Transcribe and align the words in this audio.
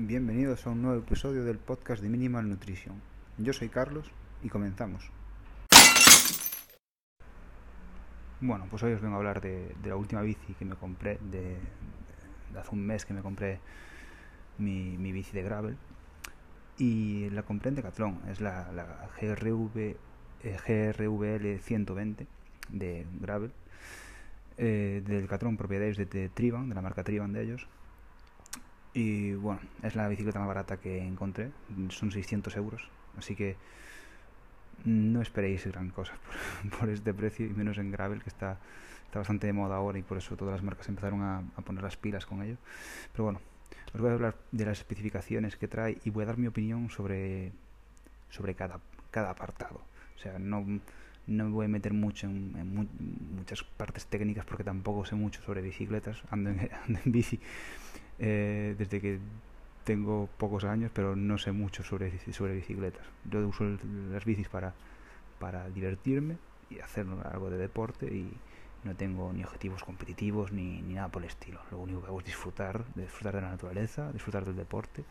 Bienvenidos 0.00 0.64
a 0.64 0.70
un 0.70 0.82
nuevo 0.82 1.00
episodio 1.00 1.42
del 1.42 1.58
podcast 1.58 2.00
de 2.00 2.08
Minimal 2.08 2.48
Nutrition. 2.48 3.02
Yo 3.36 3.52
soy 3.52 3.68
Carlos 3.68 4.12
y 4.44 4.48
comenzamos. 4.48 5.10
Bueno, 8.40 8.68
pues 8.70 8.80
hoy 8.84 8.92
os 8.92 9.00
vengo 9.00 9.16
a 9.16 9.18
hablar 9.18 9.40
de, 9.40 9.74
la 9.84 9.96
última 9.96 10.22
bici 10.22 10.54
que 10.54 10.64
me 10.64 10.76
compré, 10.76 11.18
de, 11.32 11.56
hace 12.56 12.70
un 12.70 12.86
mes 12.86 13.04
que 13.04 13.12
me 13.12 13.22
compré 13.22 13.58
mi, 14.58 14.96
bici 15.10 15.32
de 15.32 15.42
gravel 15.42 15.76
y 16.78 17.28
la 17.30 17.42
compré 17.42 17.70
en 17.70 17.74
Decathlon, 17.74 18.20
es 18.30 18.40
la, 18.40 18.70
GRV, 19.20 19.96
GRVL 20.44 21.58
120 21.58 22.26
de 22.68 23.04
gravel 23.20 23.52
eh, 24.58 25.02
del 25.04 25.22
Decathlon 25.22 25.56
propiedades 25.56 25.96
de, 25.96 26.06
de 26.06 26.28
Triban, 26.28 26.68
de 26.68 26.76
la 26.76 26.82
marca 26.82 27.02
Triban 27.02 27.32
de 27.32 27.42
ellos 27.42 27.66
y 28.94 29.34
bueno, 29.34 29.60
es 29.82 29.94
la 29.94 30.08
bicicleta 30.08 30.38
más 30.38 30.48
barata 30.48 30.78
que 30.78 30.98
encontré, 30.98 31.50
son 31.90 32.10
600 32.10 32.56
euros, 32.56 32.88
así 33.16 33.34
que 33.34 33.56
no 34.84 35.20
esperéis 35.22 35.66
gran 35.66 35.90
cosa 35.90 36.14
por, 36.78 36.88
este 36.88 37.12
precio 37.14 37.46
y 37.46 37.50
menos 37.50 37.78
en 37.78 37.90
gravel 37.90 38.22
que 38.22 38.28
está, 38.28 38.58
está 39.04 39.18
bastante 39.18 39.46
de 39.46 39.52
moda 39.52 39.76
ahora 39.76 39.98
y 39.98 40.02
por 40.02 40.18
eso 40.18 40.36
todas 40.36 40.52
las 40.52 40.62
marcas 40.62 40.88
empezaron 40.88 41.22
a, 41.22 41.42
poner 41.64 41.82
las 41.82 41.96
pilas 41.96 42.26
con 42.26 42.42
ello. 42.42 42.56
Pero 43.12 43.24
bueno, 43.24 43.40
os 43.94 44.00
voy 44.00 44.10
a 44.10 44.14
hablar 44.14 44.36
de 44.52 44.64
las 44.64 44.78
especificaciones 44.78 45.56
que 45.56 45.68
trae 45.68 45.98
y 46.04 46.10
voy 46.10 46.24
a 46.24 46.26
dar 46.26 46.38
mi 46.38 46.46
opinión 46.46 46.90
sobre, 46.90 47.52
sobre 48.30 48.54
cada, 48.54 48.80
cada 49.10 49.30
apartado. 49.30 49.80
O 50.16 50.20
sea, 50.20 50.38
no, 50.38 50.64
no 51.26 51.44
me 51.44 51.50
voy 51.50 51.66
a 51.66 51.68
meter 51.68 51.92
mucho 51.92 52.26
en, 52.26 52.74
muchas 53.36 53.62
partes 53.62 54.06
técnicas 54.06 54.44
porque 54.44 54.64
tampoco 54.64 55.04
sé 55.04 55.14
mucho 55.14 55.42
sobre 55.42 55.62
bicicletas, 55.62 56.22
ando 56.30 56.50
en, 56.50 56.70
ando 56.86 57.00
en 57.04 57.12
bici 57.12 57.40
eh, 58.18 58.74
desde 58.78 59.00
que 59.00 59.18
tengo 59.84 60.28
pocos 60.36 60.64
años, 60.64 60.90
pero 60.92 61.16
no 61.16 61.38
sé 61.38 61.52
mucho 61.52 61.82
sobre, 61.82 62.18
sobre 62.32 62.54
bicicletas. 62.54 63.06
Yo 63.30 63.46
uso 63.46 63.64
las 64.12 64.24
bicis 64.24 64.48
para, 64.48 64.74
para 65.38 65.68
divertirme 65.70 66.36
y 66.70 66.80
hacer 66.80 67.06
algo 67.24 67.50
de 67.50 67.56
deporte 67.56 68.06
y 68.06 68.30
no 68.84 68.94
tengo 68.94 69.32
ni 69.32 69.42
objetivos 69.42 69.82
competitivos 69.82 70.52
ni, 70.52 70.82
ni 70.82 70.94
nada 70.94 71.08
por 71.08 71.22
el 71.22 71.28
estilo. 71.28 71.60
Lo 71.70 71.78
único 71.78 72.00
que 72.02 72.06
hago 72.08 72.20
es 72.20 72.26
disfrutar, 72.26 72.84
disfrutar 72.94 73.34
de 73.34 73.40
la 73.42 73.50
naturaleza, 73.50 74.12
disfrutar 74.12 74.44
del 74.44 74.56
deporte 74.56 75.04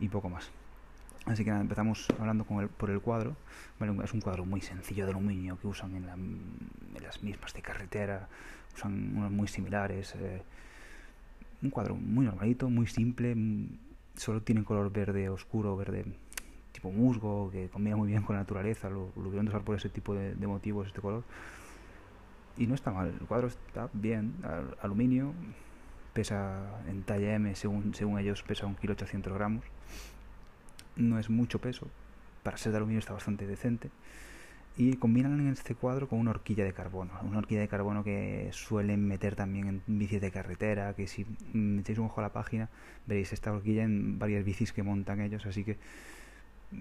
y 0.00 0.08
poco 0.08 0.28
más. 0.28 0.50
Así 1.26 1.44
que 1.44 1.50
nada, 1.50 1.62
empezamos 1.62 2.06
hablando 2.20 2.44
con 2.44 2.60
el, 2.60 2.68
por 2.68 2.88
el 2.88 3.00
cuadro. 3.00 3.36
es 4.04 4.12
un 4.14 4.20
cuadro 4.20 4.44
muy 4.44 4.60
sencillo 4.60 5.04
de 5.04 5.10
aluminio 5.10 5.58
que 5.58 5.66
usan 5.66 5.96
en, 5.96 6.06
las 7.02 7.22
mismas 7.22 7.52
de 7.52 7.62
carretera, 7.62 8.28
usan 8.74 9.16
unos 9.16 9.32
muy 9.32 9.48
similares. 9.48 10.14
Eh, 10.14 10.42
un 11.62 11.70
cuadro 11.70 11.96
muy 11.96 12.26
normalito, 12.26 12.68
muy 12.68 12.86
simple, 12.86 13.34
mm, 13.34 13.78
solo 14.16 14.42
tiene 14.42 14.64
color 14.64 14.92
verde 14.92 15.28
oscuro, 15.28 15.76
verde 15.76 16.04
tipo 16.72 16.90
musgo, 16.90 17.50
que 17.50 17.68
combina 17.68 17.96
muy 17.96 18.08
bien 18.08 18.22
con 18.22 18.36
la 18.36 18.42
naturaleza, 18.42 18.90
lo, 18.90 19.10
lo 19.16 19.28
usar 19.28 19.62
por 19.62 19.76
ese 19.76 19.88
tipo 19.88 20.14
de, 20.14 20.34
motivos, 20.46 20.86
este 20.86 21.00
color. 21.00 21.24
Y 22.56 22.66
no 22.66 22.74
está 22.74 22.90
mal, 22.90 23.14
el 23.20 23.26
cuadro 23.26 23.48
está 23.48 23.88
bien, 23.92 24.34
aluminio, 24.80 25.32
pesa 26.12 26.80
en 26.88 27.02
talla 27.02 27.34
M, 27.34 27.54
según, 27.54 27.94
según 27.94 28.18
ellos, 28.18 28.42
pesa 28.42 28.66
un 28.66 28.74
kilo 28.74 28.92
800 28.94 29.32
gramos. 29.32 29.64
No 30.96 31.18
es 31.18 31.28
mucho 31.28 31.60
peso, 31.60 31.88
para 32.42 32.56
ser 32.56 32.72
de 32.72 32.78
aluminio 32.78 33.00
está 33.00 33.12
bastante 33.12 33.46
decente 33.46 33.90
y 34.78 34.96
combinan 34.96 35.40
en 35.40 35.48
este 35.48 35.74
cuadro 35.74 36.08
con 36.08 36.18
una 36.18 36.30
horquilla 36.30 36.64
de 36.64 36.72
carbono, 36.74 37.12
una 37.22 37.38
horquilla 37.38 37.60
de 37.60 37.68
carbono 37.68 38.04
que 38.04 38.50
suelen 38.52 39.06
meter 39.06 39.34
también 39.34 39.68
en 39.68 39.82
bicis 39.86 40.20
de 40.20 40.30
carretera, 40.30 40.94
que 40.94 41.06
si 41.06 41.26
metéis 41.54 41.98
un 41.98 42.06
ojo 42.06 42.20
a 42.20 42.24
la 42.24 42.32
página 42.32 42.68
veréis 43.06 43.32
esta 43.32 43.52
horquilla 43.52 43.84
en 43.84 44.18
varias 44.18 44.44
bicis 44.44 44.72
que 44.72 44.82
montan 44.82 45.20
ellos, 45.20 45.46
así 45.46 45.64
que 45.64 45.78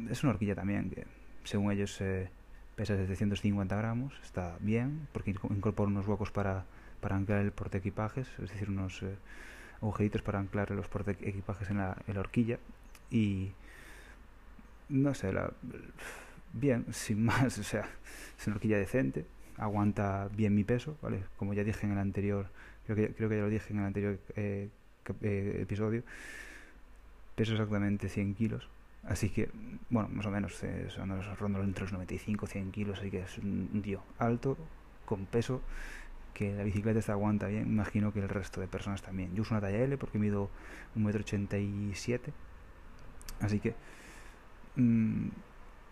es 0.10 0.24
una 0.24 0.34
horquilla 0.34 0.56
también 0.56 0.90
que 0.90 1.06
según 1.46 1.72
ellos 1.72 2.02
eh, 2.02 2.30
pesa 2.76 2.98
750 2.98 3.76
gramos, 3.78 4.14
está 4.24 4.58
bien, 4.60 5.08
porque 5.14 5.32
incorpora 5.32 5.90
unos 5.90 6.06
huecos 6.06 6.32
para, 6.32 6.66
para 7.00 7.16
anclar 7.16 7.40
el 7.40 7.52
porte 7.52 7.78
equipajes, 7.78 8.28
es 8.44 8.50
decir, 8.50 8.70
unos 8.70 9.04
eh, 9.04 9.16
agujeritos 9.82 10.22
para 10.22 10.40
anclar 10.40 10.72
los 10.72 10.90
porte 10.90 11.12
equipajes 11.12 11.70
en 11.70 11.78
la, 11.78 11.98
en 12.08 12.16
la 12.16 12.20
horquilla 12.20 12.60
y 13.10 13.52
no 14.90 15.14
sé, 15.14 15.32
la 15.32 15.52
bien, 16.56 16.86
sin 16.92 17.24
más, 17.24 17.58
o 17.60 17.64
sea, 17.64 17.88
es 18.38 18.48
una 18.48 18.56
horquilla 18.56 18.78
decente, 18.78 19.26
aguanta 19.58 20.30
bien 20.36 20.56
mi 20.56 20.64
peso, 20.64 20.98
¿vale? 21.02 21.24
Como 21.38 21.54
ya 21.54 21.64
dije 21.64 21.86
en 21.86 21.94
el 21.94 22.00
anterior, 22.00 22.48
creo 22.86 22.96
que, 22.96 23.14
creo 23.14 23.30
que 23.30 23.36
ya 23.36 23.42
lo 23.44 23.50
dije 23.50 23.74
en 23.74 23.80
el 23.80 23.86
anterior 23.86 24.20
eh, 24.36 24.70
eh, 25.22 25.58
episodio, 25.62 26.04
peso 27.36 27.54
exactamente 27.54 28.10
100 28.10 28.36
kilos, 28.36 28.68
así 29.04 29.30
que, 29.30 29.50
bueno, 29.90 30.10
más 30.10 30.26
o 30.26 30.32
menos, 30.32 30.64
eh, 30.64 30.88
son 30.90 31.12
entre 31.12 31.84
los 31.84 31.94
95 31.94 32.48
100 32.48 32.72
kilos, 32.72 33.00
así 33.00 33.12
que 33.12 33.20
es 33.20 33.38
un 33.38 33.82
tío 33.84 34.02
alto, 34.18 34.58
con 35.06 35.26
peso, 35.26 35.62
que 36.34 36.54
la 36.54 36.64
bicicleta 36.64 37.02
se 37.02 37.12
aguanta 37.12 37.48
bien, 37.48 37.68
imagino 37.68 38.12
que 38.12 38.20
el 38.20 38.28
resto 38.28 38.60
de 38.60 38.68
personas 38.68 39.02
también. 39.02 39.34
Yo 39.36 39.44
uso 39.44 39.54
una 39.54 39.62
talla 39.62 39.78
L 39.78 39.98
porque 39.98 40.20
mido 40.20 40.50
1,87m, 40.98 42.20
así 43.40 43.60
que... 43.60 43.76
Mmm, 44.76 45.30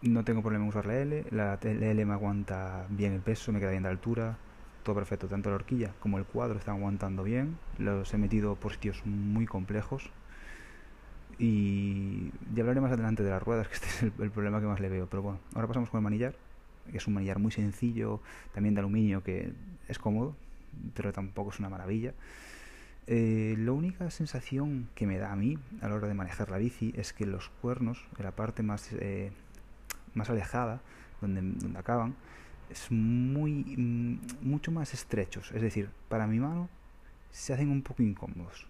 no 0.03 0.23
tengo 0.23 0.41
problema 0.41 0.65
en 0.65 0.69
usar 0.69 0.85
la 0.85 0.97
L, 0.97 1.25
la, 1.31 1.59
L 1.61 2.05
me 2.05 2.13
aguanta 2.13 2.85
bien 2.89 3.13
el 3.13 3.21
peso, 3.21 3.51
me 3.51 3.59
queda 3.59 3.71
bien 3.71 3.83
de 3.83 3.89
altura, 3.89 4.37
todo 4.83 4.95
perfecto, 4.95 5.27
tanto 5.27 5.49
la 5.49 5.55
horquilla 5.55 5.93
como 5.99 6.17
el 6.17 6.25
cuadro 6.25 6.59
están 6.59 6.77
aguantando 6.77 7.23
bien, 7.23 7.57
los 7.77 8.13
he 8.13 8.17
metido 8.17 8.55
por 8.55 8.73
sitios 8.73 9.05
muy 9.05 9.45
complejos 9.45 10.11
y 11.39 12.31
ya 12.53 12.61
hablaré 12.61 12.81
más 12.81 12.91
adelante 12.91 13.23
de 13.23 13.29
las 13.29 13.41
ruedas, 13.41 13.67
que 13.69 13.75
este 13.75 13.87
es 13.87 14.03
el, 14.03 14.31
problema 14.31 14.59
que 14.59 14.67
más 14.67 14.79
le 14.79 14.89
veo, 14.89 15.07
pero 15.07 15.21
bueno, 15.21 15.39
ahora 15.55 15.67
pasamos 15.67 15.89
con 15.89 15.99
el 15.99 16.03
manillar, 16.03 16.35
que 16.91 16.97
es 16.97 17.07
un 17.07 17.13
manillar 17.13 17.39
muy 17.39 17.51
sencillo, 17.51 18.21
también 18.53 18.75
de 18.75 18.81
aluminio, 18.81 19.23
que 19.23 19.53
es 19.87 19.99
cómodo, 19.99 20.35
pero 20.95 21.13
tampoco 21.13 21.51
es 21.51 21.59
una 21.59 21.69
maravilla. 21.69 22.13
Eh, 23.05 23.55
la 23.57 23.73
única 23.73 24.09
sensación 24.11 24.87
que 24.95 25.05
me 25.05 25.17
da 25.17 25.33
a 25.33 25.35
mí 25.35 25.57
a 25.81 25.89
la 25.89 25.95
hora 25.95 26.07
de 26.07 26.13
manejar 26.13 26.49
la 26.49 26.57
bici 26.57 26.93
es 26.95 27.11
que 27.11 27.25
los 27.25 27.49
cuernos, 27.61 28.05
en 28.17 28.23
la 28.23 28.31
parte 28.31 28.63
más 28.63 28.93
eh, 28.93 29.31
más 30.13 30.29
alejada, 30.29 30.81
donde, 31.21 31.41
donde 31.41 31.79
acaban, 31.79 32.15
es 32.69 32.91
muy 32.91 33.63
mm, 33.77 34.19
mucho 34.41 34.71
más 34.71 34.93
estrechos. 34.93 35.51
Es 35.51 35.61
decir, 35.61 35.89
para 36.09 36.27
mi 36.27 36.39
mano 36.39 36.69
se 37.31 37.53
hacen 37.53 37.69
un 37.69 37.81
poco 37.81 38.03
incómodos. 38.03 38.67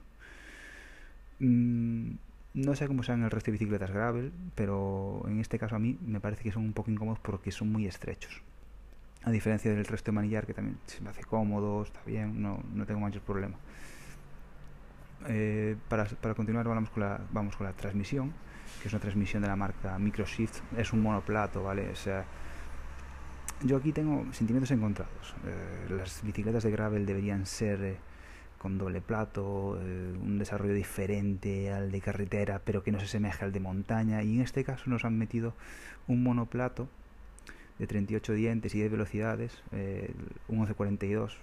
Mm, 1.40 2.14
no 2.54 2.76
sé 2.76 2.88
cómo 2.88 3.04
sean 3.04 3.24
el 3.24 3.32
resto 3.32 3.48
de 3.48 3.54
bicicletas 3.54 3.92
gravel, 3.92 4.32
pero 4.56 5.24
en 5.28 5.40
este 5.40 5.58
caso 5.58 5.76
a 5.76 5.80
mí 5.80 5.98
me 6.06 6.20
parece 6.20 6.44
que 6.44 6.52
son 6.52 6.64
un 6.64 6.74
poco 6.74 6.92
incómodos 6.92 7.20
porque 7.20 7.52
son 7.52 7.72
muy 7.72 7.88
estrechos. 7.88 8.42
A 9.24 9.32
diferencia 9.32 9.74
del 9.74 9.86
resto 9.86 10.12
de 10.12 10.16
manillar, 10.16 10.46
que 10.46 10.54
también 10.54 10.78
se 10.86 11.02
me 11.02 11.10
hace 11.10 11.24
cómodo, 11.24 11.84
está 11.84 12.02
bien, 12.06 12.42
no, 12.42 12.62
no 12.74 12.86
tengo 12.86 13.00
muchos 13.00 13.24
problemas. 13.24 13.60
Eh, 15.28 15.78
para, 15.88 16.06
para, 16.06 16.36
continuar 16.36 16.68
vamos 16.68 16.90
con, 16.90 17.02
la, 17.02 17.22
vamos 17.32 17.56
con 17.56 17.66
la 17.66 17.74
transmisión, 17.74 18.34
que 18.82 18.88
es 18.88 18.94
una 18.94 19.00
transmisión 19.00 19.42
de 19.42 19.48
la 19.48 19.56
marca 19.56 19.98
Microshift, 19.98 20.62
es 20.78 20.94
un 20.94 21.02
monoplato, 21.02 21.64
¿vale? 21.64 21.90
O 21.90 21.96
sea, 21.96 22.26
yo 23.64 23.78
aquí 23.78 23.92
tengo 23.92 24.26
sentimientos 24.34 24.72
encontrados. 24.72 25.36
Eh, 25.46 25.96
las 25.98 26.24
bicicletas 26.24 26.64
de 26.64 26.72
gravel 26.72 27.06
deberían 27.06 27.46
ser 27.46 27.82
eh, 27.84 27.98
con 28.58 28.78
doble 28.78 29.02
plato, 29.02 29.72
un 30.22 30.38
desarrollo 30.40 30.74
diferente 30.74 31.72
al 31.74 31.92
de 31.92 32.00
carretera, 32.00 32.62
pero 32.64 32.82
que 32.82 32.94
no 32.94 33.00
se 33.00 33.06
asemeje 33.06 33.44
al 33.44 33.52
de 33.52 33.60
montaña, 33.60 34.24
y 34.24 34.36
en 34.36 34.42
este 34.42 34.64
caso 34.64 34.90
nos 34.90 35.04
han 35.04 35.18
metido 35.18 35.54
un 36.08 36.24
monoplato 36.24 36.88
de 37.78 37.88
38 37.88 38.32
dientes 38.34 38.74
y 38.74 38.80
de 38.80 38.88
velocidades, 38.88 39.62
un 40.48 40.60
1142, 40.60 41.38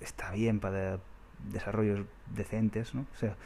está 0.00 0.30
bien 0.30 0.60
para 0.60 1.00
desarrollos 1.50 2.06
decentes, 2.34 2.94
¿no? 2.94 3.06
O 3.14 3.16
sea, 3.16 3.36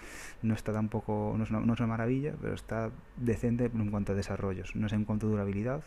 no 0.42 0.54
está 0.54 0.72
tampoco, 0.72 1.34
no 1.36 1.44
es, 1.44 1.50
una, 1.50 1.60
no 1.60 1.74
es 1.74 1.80
una 1.80 1.88
maravilla, 1.88 2.34
pero 2.40 2.54
está 2.54 2.90
decente 3.16 3.70
en 3.72 3.90
cuanto 3.90 4.12
a 4.12 4.14
desarrollos, 4.14 4.74
no 4.76 4.86
es 4.86 4.92
en 4.92 5.04
cuanto 5.04 5.26
a 5.26 5.30
durabilidad, 5.30 5.82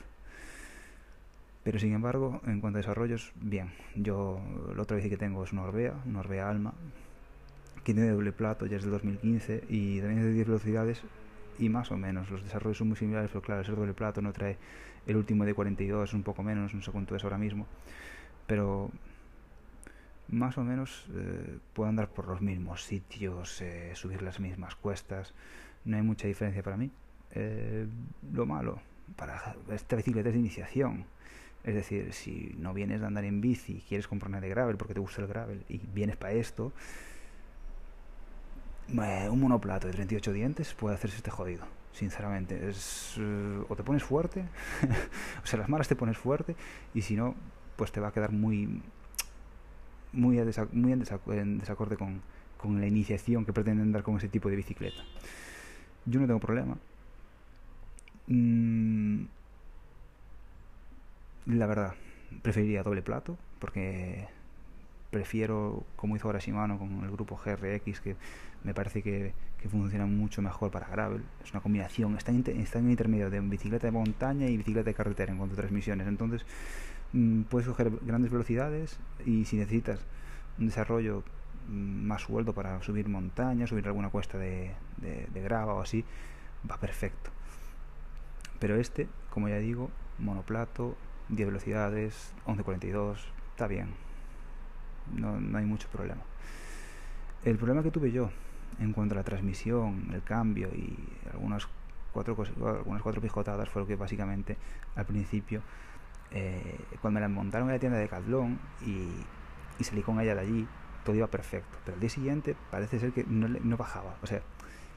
pero 1.64 1.80
sin 1.80 1.94
embargo, 1.94 2.42
en 2.46 2.62
cuanto 2.62 2.78
a 2.78 2.82
desarrollos, 2.82 3.32
bien. 3.36 3.72
Yo, 3.96 4.40
la 4.76 4.82
otra 4.82 4.98
bici 4.98 5.10
que 5.10 5.18
tengo 5.18 5.44
es 5.44 5.52
una 5.52 5.64
Orbea, 5.64 5.94
una 6.06 6.22
Orbea 6.22 6.50
Alma, 6.50 6.74
que 7.84 7.94
tiene 7.94 8.10
doble 8.10 8.32
plato, 8.32 8.66
ya 8.66 8.78
es 8.78 8.84
del 8.84 8.92
2015, 8.92 9.66
y 9.70 10.00
también 10.00 10.20
es 10.20 10.26
de 10.26 10.34
10 10.34 10.48
velocidades, 10.48 11.02
y 11.60 11.70
más 11.70 11.92
o 11.92 11.98
menos, 11.98 12.30
los 12.30 12.44
desarrollos 12.44 12.78
son 12.78 12.88
muy 12.88 12.98
similares, 12.98 13.30
pero 13.32 13.42
claro, 13.42 13.62
el 13.62 13.66
ser 13.66 13.76
doble 13.76 13.94
plato 13.94 14.22
no 14.22 14.32
trae 14.32 14.58
el 15.06 15.18
último 15.18 15.46
de 15.46 15.54
42, 15.54 16.14
un 16.14 16.24
poco 16.24 16.44
menos, 16.44 16.74
no 16.74 16.82
sé 16.82 16.92
cuánto 16.92 17.16
es 17.16 17.24
ahora 17.24 17.38
mismo, 17.38 17.68
pero 18.48 18.90
más 20.31 20.58
o 20.58 20.64
menos 20.64 21.06
eh, 21.16 21.58
puedo 21.74 21.90
andar 21.90 22.10
por 22.10 22.28
los 22.28 22.42
mismos 22.42 22.84
sitios, 22.84 23.62
eh, 23.62 23.92
subir 23.96 24.22
las 24.22 24.40
mismas 24.40 24.76
cuestas, 24.76 25.34
no 25.86 25.98
hay 25.98 26.04
mucha 26.04 26.28
diferencia 26.28 26.64
para 26.64 26.78
mí. 26.78 26.92
Eh, 27.31 27.88
lo 28.34 28.46
malo, 28.46 28.80
para 29.16 29.56
esta 29.72 29.96
bicicleta 29.96 30.30
es 30.30 30.34
de 30.34 30.40
iniciación. 30.40 31.06
Es 31.64 31.76
decir, 31.76 32.14
si 32.14 32.56
no 32.58 32.74
vienes 32.74 33.02
a 33.02 33.08
andar 33.08 33.26
en 33.26 33.42
bici 33.42 33.78
y 33.78 33.81
quieres 33.81 34.08
comprar 34.08 34.30
una 34.30 34.40
de 34.40 34.50
gravel 34.50 34.78
porque 34.78 34.94
te 34.94 35.00
gusta 35.00 35.22
el 35.22 35.28
gravel 35.28 35.66
y 35.68 35.78
vienes 35.94 36.16
para 36.16 36.34
esto, 36.34 36.72
un 38.88 39.40
monoplato 39.40 39.88
de 39.88 39.94
38 39.94 40.34
dientes 40.34 40.74
puede 40.74 40.96
hacerse 40.96 41.18
este 41.18 41.30
jodido, 41.30 41.66
sinceramente. 41.92 42.70
Es, 42.70 43.18
o 43.68 43.76
te 43.76 43.84
pones 43.84 44.04
fuerte, 44.04 44.46
o 45.44 45.46
sea, 45.46 45.60
las 45.60 45.70
malas 45.70 45.88
te 45.88 45.96
pones 45.96 46.18
fuerte, 46.18 46.56
y 46.94 47.02
si 47.02 47.16
no, 47.16 47.36
pues 47.76 47.92
te 47.92 48.00
va 48.00 48.08
a 48.08 48.12
quedar 48.14 48.31
muy, 48.31 48.81
muy, 50.14 50.40
muy 50.72 50.92
en, 50.92 51.60
desacorde 51.60 51.98
con, 51.98 52.22
con 52.58 52.80
la 52.80 52.88
iniciación 52.88 53.46
que 53.46 53.54
pretenden 53.54 53.92
dar 53.92 54.04
con 54.04 54.18
ese 54.18 54.30
tipo 54.30 54.50
de 54.50 54.56
bicicleta. 54.56 55.04
Yo 56.06 56.20
no 56.20 56.28
tengo 56.28 56.40
problema. 56.40 56.78
Mm, 58.28 59.24
la 61.48 61.66
verdad, 61.66 61.96
preferiría 62.42 62.84
doble 62.84 63.02
plato, 63.02 63.38
porque 63.60 64.28
prefiero, 65.10 65.84
como 65.96 66.16
hizo 66.16 66.28
ahora 66.28 66.40
Shimano 66.40 66.78
con 66.78 67.04
el 67.04 67.12
grupo 67.12 67.38
GRX, 67.44 68.02
que 68.02 68.16
me 68.64 68.74
parece 68.74 69.02
que, 69.02 69.34
funciona 69.70 70.06
mucho 70.06 70.42
mejor 70.42 70.72
para 70.72 70.88
gravel. 70.88 71.24
Es 71.44 71.52
una 71.52 71.62
combinación, 71.62 72.16
está 72.16 72.32
en, 72.32 72.46
está 72.62 72.80
en 72.80 72.90
intermedio 72.90 73.30
de 73.30 73.42
bicicleta 73.42 73.88
de 73.88 73.92
montaña 73.92 74.48
y 74.48 74.56
bicicleta 74.56 74.86
de 74.86 74.94
carretera 74.94 75.32
en 75.34 75.38
cuanto 75.38 75.56
a 75.56 75.58
transmisiones. 75.58 76.08
Entonces, 76.08 76.46
puedes 77.50 77.68
coger 77.68 77.92
grandes 78.02 78.32
velocidades 78.32 79.00
y 79.26 79.46
si 79.46 79.58
necesitas 79.58 80.06
un 80.60 80.68
desarrollo 80.68 81.24
mm, 81.68 82.08
más 82.08 82.24
sueldo 82.24 82.54
para 82.54 82.82
subir 82.84 83.08
montaña, 83.10 83.68
subir 83.68 83.88
alguna 83.88 84.10
cuesta 84.10 84.38
de, 84.38 84.74
de 84.98 85.42
grava 85.42 85.74
o 85.74 85.82
así, 85.82 86.06
va 86.70 86.78
perfecto. 86.78 87.32
Pero 88.60 88.76
este, 88.76 89.08
como 89.30 89.48
ya 89.50 89.58
digo, 89.58 89.90
monoplato, 90.20 90.96
10 91.30 91.48
velocidades, 91.48 92.34
11.42, 92.46 93.18
está 93.52 93.68
bien. 93.68 93.90
No, 95.16 95.40
no 95.40 95.58
hay 95.58 95.66
mucho 95.66 95.88
problema. 95.90 96.22
El 97.46 97.58
problema 97.58 97.84
que 97.84 97.92
tuve 97.92 98.12
yo 98.12 98.30
en 98.80 98.94
cuanto 98.94 99.16
a 99.16 99.18
la 99.18 99.24
transmisión, 99.24 100.10
el 100.14 100.24
cambio 100.24 100.70
y 100.70 100.98
algunas 101.32 101.68
cuatro, 102.12 102.36
algunas 102.66 103.02
cuatro 103.02 103.22
pijotadas 103.22 103.70
fue 103.70 103.82
lo 103.82 103.88
que 103.88 103.96
básicamente 103.96 104.58
al 104.96 105.06
principio, 105.06 105.62
eh, 106.31 106.80
cuando 107.02 107.20
me 107.20 107.22
la 107.22 107.30
montaron 107.30 107.70
en 107.70 107.76
la 107.76 107.80
tienda 107.80 107.98
de 107.98 108.08
Cadlón 108.08 108.60
y, 108.86 109.10
y, 109.80 109.84
salí 109.84 110.02
con 110.02 110.20
ella 110.20 110.36
de 110.36 110.42
allí, 110.42 110.68
todo 111.04 111.16
iba 111.16 111.28
perfecto. 111.28 111.78
Pero 111.86 111.96
el 111.96 112.02
día 112.02 112.10
siguiente 112.10 112.56
parece 112.72 113.00
ser 113.00 113.12
que 113.12 113.24
no, 113.24 113.48
no 113.48 113.78
bajaba. 113.78 114.18
O 114.22 114.28
sea, 114.28 114.42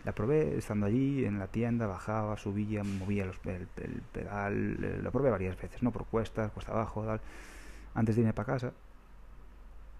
la 0.04 0.12
probé 0.12 0.58
estando 0.58 0.86
allí 0.86 1.24
en 1.24 1.38
la 1.38 1.46
tienda, 1.46 1.86
bajaba, 1.86 2.36
subía, 2.36 2.82
movía 2.82 3.24
el, 3.24 3.66
pedal, 4.12 4.78
eh, 4.82 5.00
lo 5.02 5.12
probé 5.12 5.30
varias 5.30 5.56
veces, 5.56 5.82
¿no? 5.82 5.92
Por 5.92 6.06
cuestas, 6.06 6.50
cuesta 6.50 6.72
abajo, 6.72 7.04
tal, 7.04 7.20
antes 7.94 8.16
de 8.16 8.22
irme 8.22 8.32
para 8.32 8.54
casa. 8.54 8.72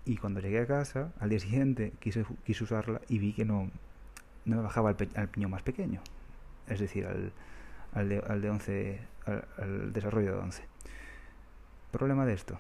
Y 0.05 0.17
cuando 0.17 0.41
llegué 0.41 0.61
a 0.61 0.67
casa, 0.67 1.13
al 1.21 1.29
día 1.31 1.39
siguiente 1.39 1.93
quise, 2.01 2.25
quise 2.45 2.65
usarla 2.65 3.01
y 3.09 3.19
vi 3.19 3.33
que 3.33 3.45
no, 3.45 3.71
no 4.45 4.57
me 4.57 4.63
bajaba 4.63 4.91
al, 4.91 4.97
al 5.15 5.29
piñón 5.29 5.53
más 5.53 5.63
pequeño, 5.63 6.01
es 6.67 6.81
decir, 6.81 7.07
al, 7.07 7.33
al, 7.93 8.09
de, 8.09 8.19
al 8.27 8.41
de 8.43 8.51
11, 8.51 9.01
al, 9.59 9.93
desarrollo 9.93 10.33
de 10.33 10.39
11. 10.39 10.65
Problema 11.93 12.25
de 12.25 12.33
esto, 12.33 12.59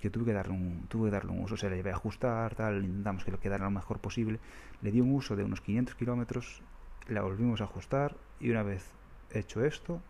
que 0.00 0.10
tuve 0.10 0.26
que 0.26 0.32
darle 0.32 0.52
un, 0.52 0.86
tuve 0.88 1.08
que 1.08 1.12
darle 1.12 1.30
un 1.30 1.44
uso, 1.44 1.56
se 1.56 1.70
le 1.70 1.76
llevé 1.76 1.92
a 1.92 1.94
ajustar, 1.94 2.56
tal, 2.56 2.84
intentamos 2.84 3.24
que 3.24 3.30
lo 3.30 3.38
quedara 3.38 3.64
lo 3.64 3.70
mejor 3.70 4.00
posible, 4.00 4.40
le 4.82 4.90
di 4.90 5.00
un 5.00 5.12
uso 5.12 5.36
de 5.36 5.44
unos 5.44 5.60
500 5.60 5.94
kilómetros, 5.94 6.60
la 7.08 7.22
volvimos 7.22 7.60
a 7.60 7.64
ajustar 7.64 8.16
y 8.40 8.50
una 8.50 8.64
vez 8.64 8.84
hecho 9.30 9.64
esto, 9.64 10.00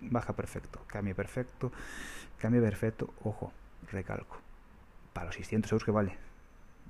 baja 0.00 0.32
perfecto, 0.32 0.80
cambia 0.88 1.14
perfecto, 1.14 1.70
cambia 2.38 2.60
perfecto, 2.60 3.14
ojo, 3.22 3.52
recalco, 3.92 4.38
para 5.12 5.26
los 5.26 5.36
600 5.36 5.70
euros 5.70 5.84
que 5.84 5.92
vale, 5.92 6.16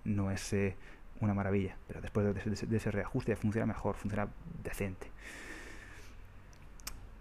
no 0.05 0.31
es 0.31 0.55
eh, 0.55 0.75
una 1.21 1.35
maravilla, 1.35 1.77
pero 1.87 2.01
después 2.01 2.35
de, 2.35 2.77
ese 2.77 2.91
reajuste 2.91 3.37
funciona 3.37 3.67
mejor, 3.67 3.97
funciona 3.97 4.27
decente. 4.63 5.09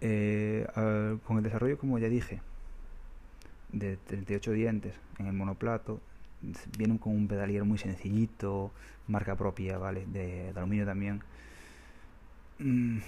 Eh, 0.02 0.66
con 1.26 1.36
el 1.36 1.42
desarrollo, 1.42 1.76
como 1.76 1.98
ya 1.98 2.08
dije, 2.08 2.40
de 3.72 3.96
38 3.96 4.52
dientes 4.52 4.94
en 5.18 5.26
el 5.26 5.32
monoplato. 5.32 6.00
Vienen 6.78 6.98
con 6.98 7.14
un 7.14 7.28
pedalier 7.28 7.64
muy 7.64 7.78
sencillito, 7.78 8.72
marca 9.08 9.36
propia, 9.36 9.78
¿vale? 9.78 10.06
De, 10.06 10.52
aluminio 10.56 10.86
también. 10.86 11.22
Mm, 12.58 12.98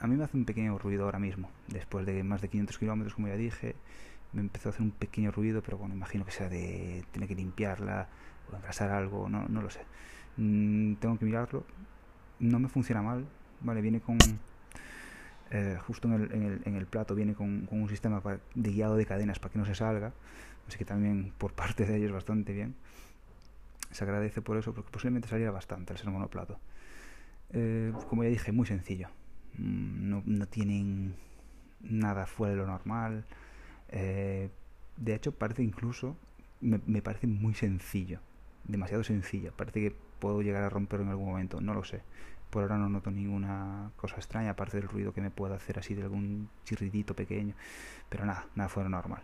a 0.00 0.06
mí 0.06 0.16
me 0.16 0.24
hace 0.24 0.36
un 0.36 0.44
pequeño 0.44 0.76
ruido 0.78 1.04
ahora 1.04 1.18
mismo. 1.18 1.50
Después 1.68 2.06
de 2.06 2.22
más 2.24 2.40
de 2.42 2.48
500 2.48 2.78
kilómetros, 2.78 3.14
como 3.14 3.28
ya 3.28 3.36
dije, 3.36 3.76
me 4.32 4.40
empezó 4.40 4.68
a 4.68 4.70
hacer 4.70 4.82
un 4.82 4.90
pequeño 4.90 5.30
ruido, 5.30 5.62
pero 5.62 5.78
bueno, 5.78 5.94
imagino 5.94 6.24
que 6.24 6.32
sea 6.32 6.48
de 6.48 7.04
tener 7.12 7.28
que 7.28 7.34
limpiarla 7.34 8.08
o 8.50 8.56
engrasar 8.56 8.90
algo, 8.90 9.28
no, 9.28 9.46
no 9.48 9.62
lo 9.62 9.70
sé. 9.70 9.80
Mm, 10.36 10.94
tengo 10.94 11.18
que 11.18 11.24
mirarlo. 11.24 11.64
No 12.40 12.58
me 12.58 12.68
funciona 12.68 13.02
mal, 13.02 13.26
¿vale? 13.60 13.80
Viene 13.82 14.00
con 14.00 14.18
eh, 15.50 15.78
justo 15.86 16.06
en 16.06 16.14
el, 16.14 16.32
en, 16.32 16.42
el, 16.42 16.62
en 16.64 16.76
el, 16.76 16.86
plato 16.86 17.14
viene 17.14 17.34
con, 17.34 17.68
un 17.70 17.88
sistema 17.88 18.22
de 18.54 18.70
guiado 18.70 18.96
de 18.96 19.04
cadenas 19.04 19.40
para 19.40 19.52
que 19.52 19.58
no 19.58 19.64
se 19.64 19.74
salga, 19.74 20.12
así 20.68 20.78
que 20.78 20.84
también 20.84 21.32
por 21.38 21.52
parte 21.54 21.84
de 21.84 21.96
ellos 21.96 22.12
bastante 22.12 22.52
bien. 22.52 22.74
Se 23.90 24.04
agradece 24.04 24.40
por 24.40 24.56
eso, 24.56 24.72
porque 24.72 24.90
posiblemente 24.90 25.28
saliera 25.28 25.50
bastante 25.50 25.92
el 25.92 25.98
ser 25.98 26.10
monoplato. 26.10 26.58
Eh, 27.52 27.92
como 28.08 28.22
ya 28.22 28.30
dije, 28.30 28.52
muy 28.52 28.66
sencillo. 28.66 29.08
Mm, 29.58 30.08
no, 30.08 30.22
no 30.24 30.46
tienen 30.46 31.16
nada 31.80 32.26
fuera 32.26 32.52
de 32.52 32.60
lo 32.60 32.66
normal. 32.66 33.24
Eh, 33.88 34.50
de 34.96 35.14
hecho, 35.14 35.32
parece 35.32 35.64
incluso, 35.64 36.16
me, 36.60 36.80
me, 36.86 37.02
parece 37.02 37.26
muy 37.26 37.54
sencillo, 37.54 38.20
demasiado 38.64 39.02
sencillo. 39.02 39.52
Parece 39.56 39.80
que 39.80 39.96
puedo 40.20 40.42
llegar 40.42 40.62
a 40.62 40.68
romperlo 40.68 41.06
en 41.06 41.10
algún 41.10 41.26
momento, 41.26 41.60
no 41.60 41.74
lo 41.74 41.82
sé. 41.82 42.02
Por 42.50 42.62
ahora 42.62 42.76
no 42.76 42.88
noto 42.88 43.10
ninguna 43.10 43.90
cosa 43.96 44.16
extraña, 44.16 44.50
aparte 44.50 44.76
del 44.76 44.88
ruido 44.88 45.12
que 45.12 45.20
me 45.20 45.30
pueda 45.30 45.54
hacer 45.54 45.78
así 45.78 45.94
de 45.94 46.02
algún 46.02 46.48
chirridito 46.64 47.14
pequeño. 47.14 47.54
Pero 48.08 48.26
nada, 48.26 48.46
nada 48.54 48.68
fuera 48.68 48.88
normal. 48.88 49.22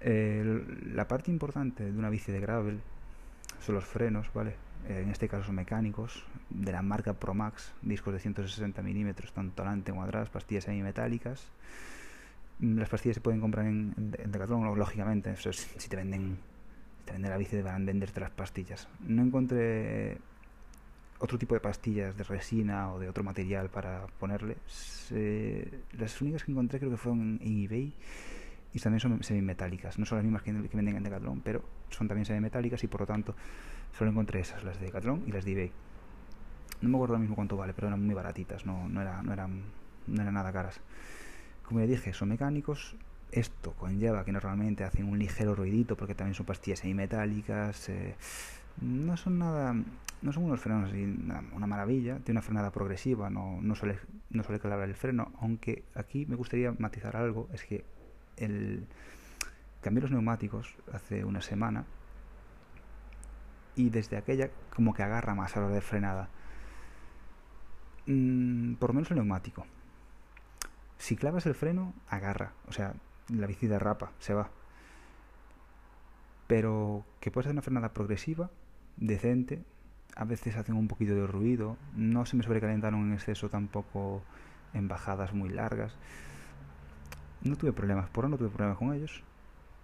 la 0.00 1.08
parte 1.08 1.30
importante 1.30 1.84
de 1.92 1.98
una 1.98 2.10
bici 2.10 2.32
de 2.32 2.40
gravel 2.40 2.80
son 3.60 3.74
los 3.74 3.84
frenos, 3.84 4.32
¿vale? 4.32 4.54
Eh, 4.88 5.00
en 5.02 5.10
este 5.10 5.28
caso 5.28 5.44
son 5.44 5.56
mecánicos, 5.56 6.24
de 6.50 6.72
la 6.72 6.82
marca 6.82 7.12
Promax, 7.14 7.72
discos 7.82 8.14
de 8.14 8.20
160 8.20 8.82
milímetros, 8.82 9.32
tanto 9.32 9.62
adelante 9.62 9.90
como 9.90 10.04
atrás, 10.04 10.28
pastillas 10.28 10.64
semimetálicas. 10.64 11.48
Mm, 12.60 12.78
las 12.78 12.88
pastillas 12.88 13.16
se 13.16 13.20
pueden 13.20 13.40
comprar 13.40 13.66
en, 13.66 13.94
en 13.96 14.32
Decathlon, 14.32 14.78
lógicamente, 14.78 15.34
si 15.36 15.88
te 15.88 15.96
venden, 15.96 16.38
te 17.04 17.12
venden 17.12 17.30
la 17.30 17.36
bici, 17.36 17.60
van 17.62 17.82
a 17.82 17.84
venderte 17.84 18.20
las 18.20 18.30
pastillas. 18.30 18.88
No 19.00 19.22
encontré 19.22 20.18
otro 21.18 21.38
tipo 21.38 21.54
de 21.54 21.60
pastillas 21.60 22.16
de 22.16 22.24
resina 22.24 22.92
o 22.92 22.98
de 22.98 23.08
otro 23.08 23.24
material 23.24 23.68
para 23.68 24.06
ponerle. 24.18 24.56
las 25.98 26.20
únicas 26.20 26.44
que 26.44 26.52
encontré 26.52 26.78
creo 26.78 26.90
que 26.90 26.96
fueron 26.96 27.38
en 27.40 27.64
eBay 27.64 27.92
y 28.72 28.78
también 28.78 29.00
son 29.00 29.22
semimetálicas. 29.22 29.98
No 29.98 30.04
son 30.04 30.18
las 30.18 30.24
mismas 30.24 30.42
que, 30.42 30.52
venden 30.52 30.96
en 30.96 31.02
Decathlon, 31.02 31.40
pero 31.40 31.62
son 31.90 32.08
también 32.08 32.26
semimetálicas 32.26 32.82
y 32.84 32.86
por 32.88 33.00
lo 33.00 33.06
tanto 33.06 33.34
solo 33.96 34.10
encontré 34.10 34.40
esas, 34.40 34.62
las 34.64 34.78
de 34.78 34.86
Decathlon 34.86 35.22
y 35.26 35.32
las 35.32 35.44
de 35.44 35.52
eBay. 35.52 35.72
No 36.82 36.90
me 36.90 36.96
acuerdo 36.96 37.14
ahora 37.14 37.20
mismo 37.20 37.36
cuánto 37.36 37.56
vale, 37.56 37.72
pero 37.72 37.86
eran 37.86 38.04
muy 38.04 38.14
baratitas, 38.14 38.66
no, 38.66 38.86
no, 38.88 39.00
era, 39.00 39.22
no, 39.22 39.32
eran, 39.32 39.62
no 40.06 40.20
eran 40.20 40.34
nada 40.34 40.52
caras. 40.52 40.80
Como 41.62 41.80
ya 41.80 41.86
dije, 41.86 42.12
son 42.12 42.28
mecánicos. 42.28 42.94
Esto 43.32 43.72
conlleva 43.72 44.24
que 44.24 44.32
normalmente 44.32 44.84
hacen 44.84 45.08
un 45.08 45.18
ligero 45.18 45.54
ruidito 45.54 45.96
porque 45.96 46.14
también 46.14 46.34
son 46.34 46.46
pastillas 46.46 46.80
semimetálicas. 46.80 47.88
Eh, 47.88 48.14
no 48.80 49.16
son 49.16 49.38
nada 49.38 49.74
no 50.22 50.32
son 50.32 50.44
unos 50.44 50.60
frenos 50.60 50.90
así 50.90 51.02
una 51.52 51.66
maravilla 51.66 52.18
tiene 52.20 52.38
una 52.38 52.42
frenada 52.42 52.70
progresiva 52.70 53.30
no, 53.30 53.60
no 53.60 53.74
suele 53.74 53.98
no 54.30 54.42
suele 54.42 54.60
el 54.84 54.94
freno 54.94 55.32
aunque 55.40 55.84
aquí 55.94 56.26
me 56.26 56.36
gustaría 56.36 56.72
matizar 56.78 57.16
algo 57.16 57.48
es 57.52 57.64
que 57.64 57.84
el 58.36 58.86
cambié 59.82 60.02
los 60.02 60.10
neumáticos 60.10 60.74
hace 60.92 61.24
una 61.24 61.40
semana 61.40 61.84
y 63.76 63.90
desde 63.90 64.16
aquella 64.16 64.50
como 64.74 64.94
que 64.94 65.02
agarra 65.02 65.34
más 65.34 65.56
a 65.56 65.60
la 65.60 65.66
hora 65.66 65.74
de 65.76 65.80
frenada. 65.80 66.28
Mm, 68.06 68.74
por 68.74 68.90
lo 68.90 68.94
menos 68.94 69.10
el 69.10 69.16
neumático. 69.16 69.66
Si 70.98 71.14
clavas 71.14 71.46
el 71.46 71.54
freno 71.54 71.94
agarra 72.08 72.52
o 72.66 72.72
sea 72.72 72.94
la 73.28 73.46
bici 73.46 73.68
rapa 73.68 74.12
se 74.18 74.34
va. 74.34 74.50
Pero 76.46 77.04
que 77.20 77.30
puede 77.30 77.44
ser 77.44 77.52
una 77.52 77.62
frenada 77.62 77.92
progresiva 77.92 78.50
decente. 78.96 79.64
A 80.14 80.24
veces 80.24 80.56
hacen 80.56 80.76
un 80.76 80.88
poquito 80.88 81.14
de 81.14 81.26
ruido. 81.26 81.76
No 81.94 82.26
se 82.26 82.36
me 82.36 82.42
sobrecalentaron 82.42 83.06
en 83.06 83.12
exceso 83.12 83.48
tampoco 83.48 84.22
en 84.72 84.88
bajadas 84.88 85.32
muy 85.32 85.50
largas. 85.50 85.96
No 87.42 87.56
tuve 87.56 87.72
problemas, 87.72 88.08
por 88.08 88.24
ahora 88.24 88.30
no 88.30 88.38
tuve 88.38 88.48
problemas 88.48 88.78
con 88.78 88.94
ellos. 88.94 89.22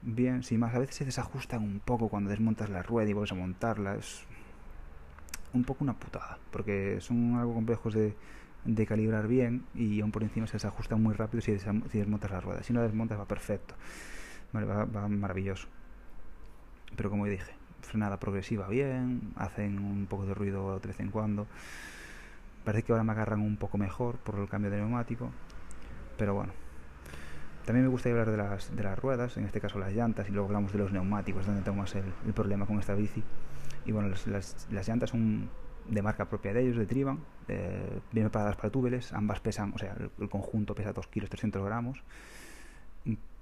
Bien, 0.03 0.43
sin 0.43 0.61
más, 0.61 0.75
a 0.75 0.79
veces 0.79 0.97
se 0.97 1.05
desajustan 1.05 1.63
un 1.63 1.81
poco 1.81 2.09
cuando 2.09 2.31
desmontas 2.31 2.71
la 2.71 2.83
rueda 2.83 3.11
y 3.11 3.13
vuelves 3.13 3.33
a 3.33 3.37
montarla. 3.37 3.95
Es 3.95 4.25
un 5.53 5.65
poco 5.65 5.85
una 5.85 5.95
putada, 5.95 6.39
porque 6.51 6.99
son 7.01 7.37
algo 7.37 7.55
complejos 7.55 7.95
de, 7.95 8.17
de 8.65 8.87
calibrar 8.87 9.29
bien 9.29 9.65
y 9.75 10.01
aún 10.01 10.13
por 10.13 10.23
encima 10.23 10.47
se 10.47 10.55
desajustan 10.55 11.03
muy 11.03 11.15
rápido 11.15 11.41
si, 11.41 11.53
desmontas 11.53 12.31
la 12.31 12.41
rueda. 12.41 12.63
Si 12.63 12.73
no 12.73 12.83
desmontas 12.83 13.19
va 13.19 13.27
perfecto, 13.27 13.75
va, 14.55 14.85
va 14.85 15.09
maravilloso. 15.09 15.69
Pero 16.97 17.11
como 17.11 17.27
dije, 17.27 17.53
frenada 17.93 18.19
progresiva 18.19 18.67
bien, 18.69 19.33
hacen 19.37 19.79
un 19.79 20.07
poco 20.07 20.25
de 20.25 20.33
ruido 20.33 20.81
de 20.81 20.89
vez 20.89 20.99
en 21.01 21.11
cuando. 21.11 21.47
Parece 22.65 22.85
que 22.85 22.93
ahora 22.93 23.05
me 23.05 23.13
agarran 23.13 23.41
un 23.41 23.59
poco 23.59 23.77
mejor 23.77 24.17
por 24.17 24.39
el 24.39 24.49
cambio 24.49 24.71
de 24.71 24.79
neumático, 24.79 25.31
pero 26.17 26.35
bueno. 26.35 26.53
También 27.67 27.85
me 27.85 27.91
gustaría 27.91 28.19
hablar 28.19 28.31
de 28.31 28.43
las, 28.43 28.75
de 28.75 28.83
las 28.83 28.99
ruedas, 28.99 29.37
en 29.37 29.45
este 29.45 29.61
caso 29.61 29.79
las 29.79 29.93
llantas, 29.93 30.27
y 30.29 30.33
luego 30.33 30.47
hablamos 30.47 30.73
de 30.73 30.79
los 30.79 30.91
neumáticos, 30.91 31.47
donde 31.47 31.61
tengo 31.63 31.77
más 31.77 31.95
el, 31.95 32.33
problema 32.33 32.67
con 32.67 32.79
esta 32.79 32.95
bici. 32.95 33.23
Y 33.85 33.93
bueno, 33.93 34.09
las, 34.09 34.27
las, 34.27 34.89
llantas 34.89 35.11
son 35.11 35.51
de 35.87 36.03
marca 36.03 36.25
propia 36.25 36.55
de 36.55 36.63
ellos, 36.63 36.77
de 36.77 36.87
Triban, 36.87 37.21
eh, 37.49 38.01
bien 38.11 38.27
preparadas 38.27 38.57
para 38.57 38.71
túbeles, 38.71 39.13
ambas 39.13 39.41
pesan, 39.41 39.73
o 39.75 39.79
sea, 39.79 39.95
el, 40.19 40.29
conjunto 40.29 40.75
pesa 40.75 40.93
2 40.93 41.07
kilos 41.09 41.29
300 41.29 41.63
gramos, 41.65 42.03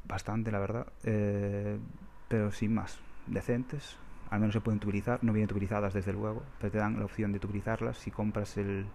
bastante 0.04 0.50
la 0.50 0.58
verdad, 0.58 0.86
eh, 1.04 1.78
pero 2.28 2.50
sin 2.50 2.74
más, 2.74 2.98
decentes, 3.26 3.96
al 4.30 4.40
menos 4.40 4.54
se 4.54 4.60
pueden 4.60 4.78
tubulizar, 4.78 5.22
no 5.22 5.32
vienen 5.32 5.48
tuburizadas 5.48 5.92
desde 5.92 6.12
luego, 6.12 6.42
pero 6.58 6.70
te 6.70 6.78
dan 6.78 6.98
la 6.98 7.04
opción 7.04 7.32
de 7.32 7.40
tubulizarlas 7.40 7.98
si 7.98 8.10
compras 8.10 8.56
el, 8.56 8.86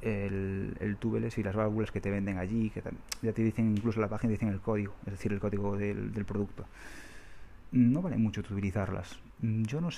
el, 0.00 0.98
y 1.36 1.42
las 1.42 1.54
válvulas 1.54 1.90
que 1.90 2.00
te 2.00 2.10
venden 2.10 2.38
allí, 2.38 2.70
que 2.70 2.82
ya 3.22 3.32
te 3.32 3.42
dicen, 3.42 3.70
incluso 3.70 4.00
la 4.00 4.08
página 4.08 4.32
dicen 4.32 4.48
el 4.48 4.60
código, 4.60 4.94
es 5.06 5.12
decir, 5.12 5.32
el 5.32 5.40
código 5.40 5.76
del, 5.76 6.24
producto. 6.24 6.64
No 7.72 8.02
vale 8.02 8.16
mucho 8.16 8.40
utilizarlas. 8.40 9.18
Yo 9.40 9.80
no, 9.80 9.88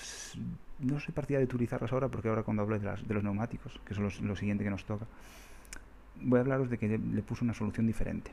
no 0.81 1.01
soy 1.01 1.15
partidario 1.15 1.47
de 1.47 1.55
utilizarlas 1.55 1.93
ahora 1.93 2.09
porque 2.09 2.29
ahora 2.29 2.43
cuando 2.43 2.63
hablo 2.63 2.79
de, 2.79 2.85
las, 2.85 3.07
de 3.07 3.15
los 3.15 3.23
neumáticos, 3.23 3.81
que 3.85 3.95
son 3.95 4.05
los, 4.05 4.21
lo 4.21 4.35
siguiente 4.35 4.65
que 4.65 4.71
nos 4.71 4.85
toca, 4.85 5.07
voy 6.23 6.39
a 6.39 6.41
hablaros 6.41 6.71
de 6.71 6.79
que 6.79 6.89
le, 6.89 6.99
le 6.99 7.23
puse 7.23 7.45
una 7.45 7.55
solución 7.55 7.87
diferente. 7.87 8.33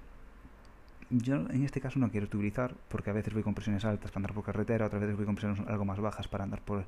Yo 1.16 1.36
en 1.36 1.64
este 1.64 1.80
caso 1.80 2.00
no 2.00 2.10
quiero 2.10 2.26
utilizar 2.26 2.74
porque 2.90 3.12
a 3.12 3.14
veces 3.14 3.36
voy 3.36 3.44
con 3.44 3.54
presiones 3.54 3.86
altas 3.86 4.10
para 4.10 4.22
andar 4.22 4.34
por 4.34 4.44
carretera, 4.44 4.88
otras 4.88 5.02
veces 5.02 5.16
voy 5.16 5.26
con 5.26 5.36
presiones 5.36 5.60
algo 5.68 5.86
más 5.86 6.00
bajas 6.00 6.28
para 6.28 6.44
andar 6.44 6.62
por, 6.62 6.86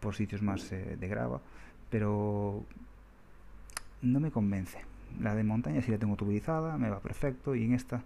por 0.00 0.14
sitios 0.14 0.40
más 0.40 0.72
eh, 0.72 0.96
de 0.98 1.08
grava, 1.08 1.42
pero 1.90 2.64
no 4.00 4.18
me 4.18 4.30
convence. 4.30 4.78
La 5.20 5.34
de 5.34 5.44
montaña 5.44 5.82
sí 5.82 5.90
la 5.90 5.98
tengo 5.98 6.16
tubulizada, 6.16 6.78
me 6.78 6.88
va 6.88 7.00
perfecto 7.00 7.54
y 7.54 7.64
en 7.64 7.74
esta 7.74 8.02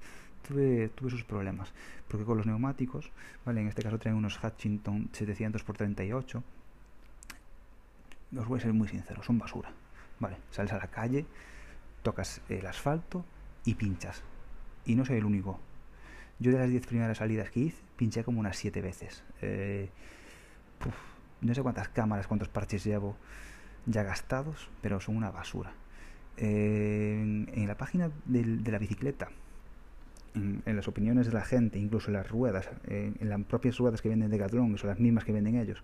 tuve, 0.49 0.88
tuve 0.88 1.11
sus 1.11 1.23
problemas. 1.23 1.73
Porque 2.08 2.25
con 2.25 2.37
los 2.37 2.46
neumáticos, 2.46 3.12
¿vale? 3.44 3.61
En 3.61 3.68
este 3.68 3.84
caso 3.84 3.99
traen 4.00 4.16
unos 4.16 4.42
Hutchinson 4.42 5.08
700x38. 5.12 6.42
Os 8.38 8.46
voy 8.49 8.58
a 8.58 8.62
ser 8.62 8.73
muy 8.73 8.88
sincero, 8.88 9.23
son 9.23 9.38
basura. 9.38 9.70
¿Vale? 10.18 10.38
Sales 10.50 10.73
a 10.73 10.78
la 10.78 10.88
calle, 10.88 11.26
tocas 12.02 12.40
el 12.49 12.66
asfalto 12.66 13.25
y 13.64 13.75
pinchas. 13.75 14.25
Y 14.86 14.94
no 14.94 15.04
soy 15.04 15.18
el 15.18 15.24
único. 15.24 15.60
Yo 16.38 16.50
de 16.50 16.58
las 16.58 16.68
10 16.68 16.86
primeras 16.86 17.18
salidas 17.18 17.50
que 17.50 17.60
hice, 17.60 17.82
pinché 17.96 18.24
como 18.24 18.40
unas 18.40 18.56
7 18.56 18.80
veces. 18.82 19.22
Eh, 19.40 19.88
no 21.40 21.54
sé 21.54 21.62
cuántas 21.62 21.88
cámaras, 21.88 22.26
cuántos 22.26 22.48
parches 22.48 22.84
llevo 22.84 23.16
ya 23.86 24.02
gastados, 24.02 24.70
pero 24.80 25.00
son 25.00 25.16
una 25.16 25.30
basura 25.30 25.72
en, 26.36 27.66
la 27.66 27.76
página 27.76 28.10
de 28.24 28.70
la 28.70 28.78
bicicleta, 28.78 29.30
en, 30.34 30.62
las 30.76 30.88
opiniones 30.88 31.26
de 31.26 31.32
la 31.32 31.44
gente, 31.44 31.78
incluso 31.78 32.08
en 32.08 32.14
las 32.14 32.28
ruedas, 32.28 32.68
en, 32.86 33.28
las 33.28 33.40
propias 33.44 33.78
ruedas 33.78 34.02
que 34.02 34.08
venden 34.08 34.30
Decathlon, 34.30 34.72
que 34.72 34.78
son 34.78 34.90
las 34.90 34.98
mismas 34.98 35.24
que 35.24 35.32
venden 35.32 35.56
ellos. 35.56 35.82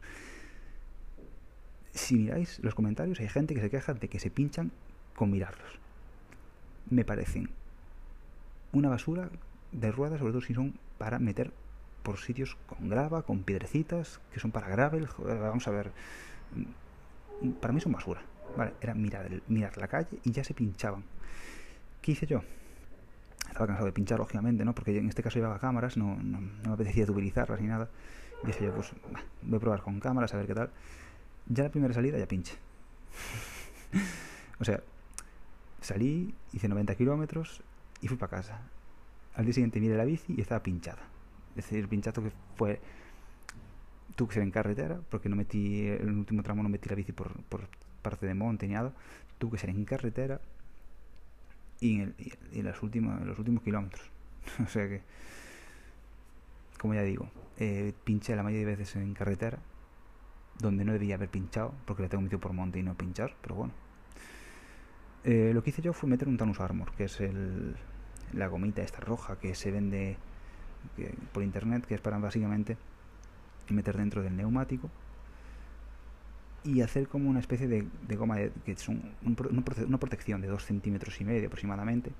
Si 1.92 2.16
miráis 2.16 2.60
los 2.60 2.74
comentarios, 2.74 3.20
hay 3.20 3.28
gente 3.28 3.54
que 3.54 3.60
se 3.60 3.70
queja 3.70 3.94
de 3.94 4.08
que 4.08 4.18
se 4.18 4.30
pinchan 4.30 4.70
con 5.14 5.30
mirarlos. 5.30 5.78
Me 6.88 7.04
parecen 7.04 7.50
una 8.72 8.88
basura 8.88 9.28
de 9.72 9.92
ruedas, 9.92 10.18
sobre 10.18 10.32
todo 10.32 10.42
si 10.42 10.54
son 10.54 10.74
para 10.98 11.18
meter 11.18 11.52
por 12.02 12.18
sitios 12.18 12.56
con 12.66 12.88
grava, 12.88 13.22
con 13.22 13.42
piedrecitas, 13.42 14.20
que 14.32 14.40
son 14.40 14.50
para 14.50 14.68
gravel. 14.68 15.08
vamos 15.18 15.66
a 15.68 15.70
ver. 15.70 15.92
Para 17.60 17.72
mí 17.72 17.80
son 17.80 17.92
basura. 17.92 18.22
Vale, 18.56 18.72
era 18.80 18.94
mirar, 18.94 19.30
mirar 19.48 19.76
la 19.78 19.88
calle 19.88 20.18
y 20.24 20.32
ya 20.32 20.42
se 20.42 20.54
pinchaban. 20.54 21.04
¿Qué 22.02 22.12
hice 22.12 22.26
yo? 22.26 22.42
Estaba 23.46 23.66
cansado 23.66 23.86
de 23.86 23.92
pinchar, 23.92 24.18
lógicamente, 24.18 24.64
¿no? 24.64 24.74
Porque 24.74 24.96
en 24.96 25.08
este 25.08 25.22
caso 25.22 25.38
llevaba 25.38 25.58
cámaras, 25.58 25.96
no, 25.96 26.16
no, 26.16 26.40
me 26.40 26.72
apetecía 26.72 27.04
utilizarlas 27.04 27.60
ni 27.60 27.68
nada. 27.68 27.88
Y 28.42 28.46
dije 28.46 28.64
yo, 28.64 28.74
pues 28.74 28.92
voy 29.42 29.56
a 29.56 29.60
probar 29.60 29.82
con 29.82 30.00
cámaras, 30.00 30.32
a 30.34 30.36
ver 30.36 30.46
qué 30.46 30.54
tal. 30.54 30.70
Ya 31.46 31.64
la 31.64 31.70
primera 31.70 31.92
salida 31.92 32.18
ya 32.18 32.26
pinche. 32.26 32.54
o 34.60 34.64
sea, 34.64 34.80
salí, 35.80 36.34
hice 36.52 36.68
90 36.68 36.94
kilómetros 36.94 37.62
y 38.00 38.08
fui 38.08 38.16
para 38.16 38.30
casa. 38.30 38.60
Al 39.34 39.44
día 39.44 39.54
siguiente 39.54 39.80
miré 39.80 39.96
la 39.96 40.04
bici 40.04 40.34
y 40.36 40.40
estaba 40.40 40.62
pinchada. 40.62 41.02
Es 41.50 41.64
decir, 41.64 41.78
el 41.78 41.88
pinchazo 41.88 42.22
que 42.22 42.32
fue 42.56 42.80
tuve 44.16 44.28
que 44.28 44.34
ser 44.34 44.42
en 44.42 44.50
carretera 44.50 45.00
porque 45.08 45.28
no 45.28 45.36
metí 45.36 45.86
el 45.86 46.10
último 46.10 46.42
tramo 46.42 46.62
no 46.62 46.68
metí 46.68 46.88
la 46.88 46.94
bici 46.94 47.12
por, 47.12 47.32
por 47.44 47.68
parte 48.02 48.26
de 48.26 48.34
monte 48.34 48.66
ni 48.66 48.74
nada, 48.74 48.92
tuve 49.38 49.52
que 49.52 49.58
ser 49.58 49.70
en 49.70 49.84
carretera 49.84 50.40
y 51.80 52.00
en, 52.00 52.14
el, 52.52 52.64
las 52.64 52.82
últimas, 52.82 53.22
los 53.24 53.38
últimos 53.38 53.62
kilómetros. 53.62 54.10
o 54.64 54.66
sea 54.66 54.88
que, 54.88 55.02
como 56.78 56.94
ya 56.94 57.02
digo, 57.02 57.30
eh, 57.58 57.92
pinché 58.04 58.36
la 58.36 58.42
mayoría 58.42 58.66
de 58.66 58.76
veces 58.76 58.96
en 58.96 59.14
carretera, 59.14 59.58
donde 60.58 60.84
no 60.84 60.92
debía 60.92 61.14
haber 61.14 61.30
pinchado, 61.30 61.74
porque 61.86 62.02
le 62.02 62.08
tengo 62.08 62.22
metido 62.22 62.40
por 62.40 62.52
monte 62.52 62.78
y 62.78 62.82
no 62.82 62.94
pinchar, 62.94 63.34
pero 63.40 63.54
bueno. 63.54 63.72
Eh, 65.24 65.52
lo 65.52 65.62
que 65.62 65.70
hice 65.70 65.82
yo 65.82 65.92
fue 65.92 66.08
meter 66.08 66.28
un 66.28 66.36
Tanus 66.36 66.60
Armor, 66.60 66.92
que 66.92 67.04
es 67.04 67.20
el, 67.20 67.76
la 68.32 68.46
gomita 68.48 68.82
esta 68.82 69.00
roja 69.00 69.38
que 69.38 69.54
se 69.54 69.70
vende 69.70 70.16
por 71.32 71.42
internet, 71.42 71.86
que 71.86 71.94
es 71.94 72.00
para 72.00 72.18
básicamente 72.18 72.76
meter 73.68 73.96
dentro 73.96 74.22
del 74.22 74.36
neumático 74.36 74.90
y 76.64 76.82
hacer 76.82 77.08
como 77.08 77.30
una 77.30 77.40
especie 77.40 77.68
de, 77.68 78.16
goma 78.16 78.36
que 78.64 78.72
es 78.72 78.88
una 78.88 79.98
protección 79.98 80.40
de 80.40 80.48
2 80.48 80.64
centímetros 80.64 81.20
y 81.20 81.24
medio 81.24 81.46
aproximadamente 81.46 82.12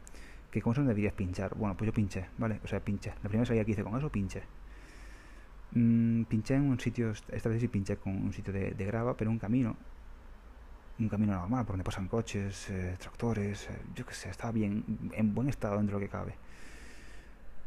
que 0.50 0.62
con 0.62 0.72
eso 0.72 0.82
deberías 0.82 1.12
pinchar. 1.12 1.54
Bueno 1.56 1.76
pues 1.76 1.86
yo 1.86 1.92
pinché 1.92 2.26
vale 2.38 2.60
o 2.64 2.66
sea 2.66 2.80
pinché. 2.80 3.10
La 3.22 3.28
primera 3.28 3.46
salida 3.46 3.64
que 3.64 3.72
hice 3.72 3.84
con 3.84 3.96
eso 3.96 4.10
pinché. 4.10 4.42
Mm, 5.72 6.24
pinché 6.24 6.54
en 6.54 6.62
un 6.62 6.80
sitio 6.80 7.12
esta 7.28 7.48
vez 7.48 7.60
sí 7.60 7.68
pinché 7.68 7.96
con 7.96 8.16
un 8.16 8.32
sitio 8.32 8.52
de, 8.52 8.72
grava 8.72 9.16
pero 9.16 9.30
un 9.30 9.38
camino 9.38 9.76
un 11.00 11.08
camino 11.08 11.32
normal 11.32 11.64
por 11.64 11.74
donde 11.74 11.84
pasan 11.84 12.08
coches 12.08 12.70
eh, 12.70 12.96
tractores 12.98 13.68
eh, 13.70 13.78
yo 13.94 14.04
qué 14.04 14.14
sé 14.14 14.30
estaba 14.30 14.52
bien 14.52 14.84
en 15.12 15.34
buen 15.34 15.48
estado 15.48 15.76
dentro 15.78 15.98
de 15.98 16.04
lo 16.04 16.06
que 16.06 16.12
cabe 16.12 16.34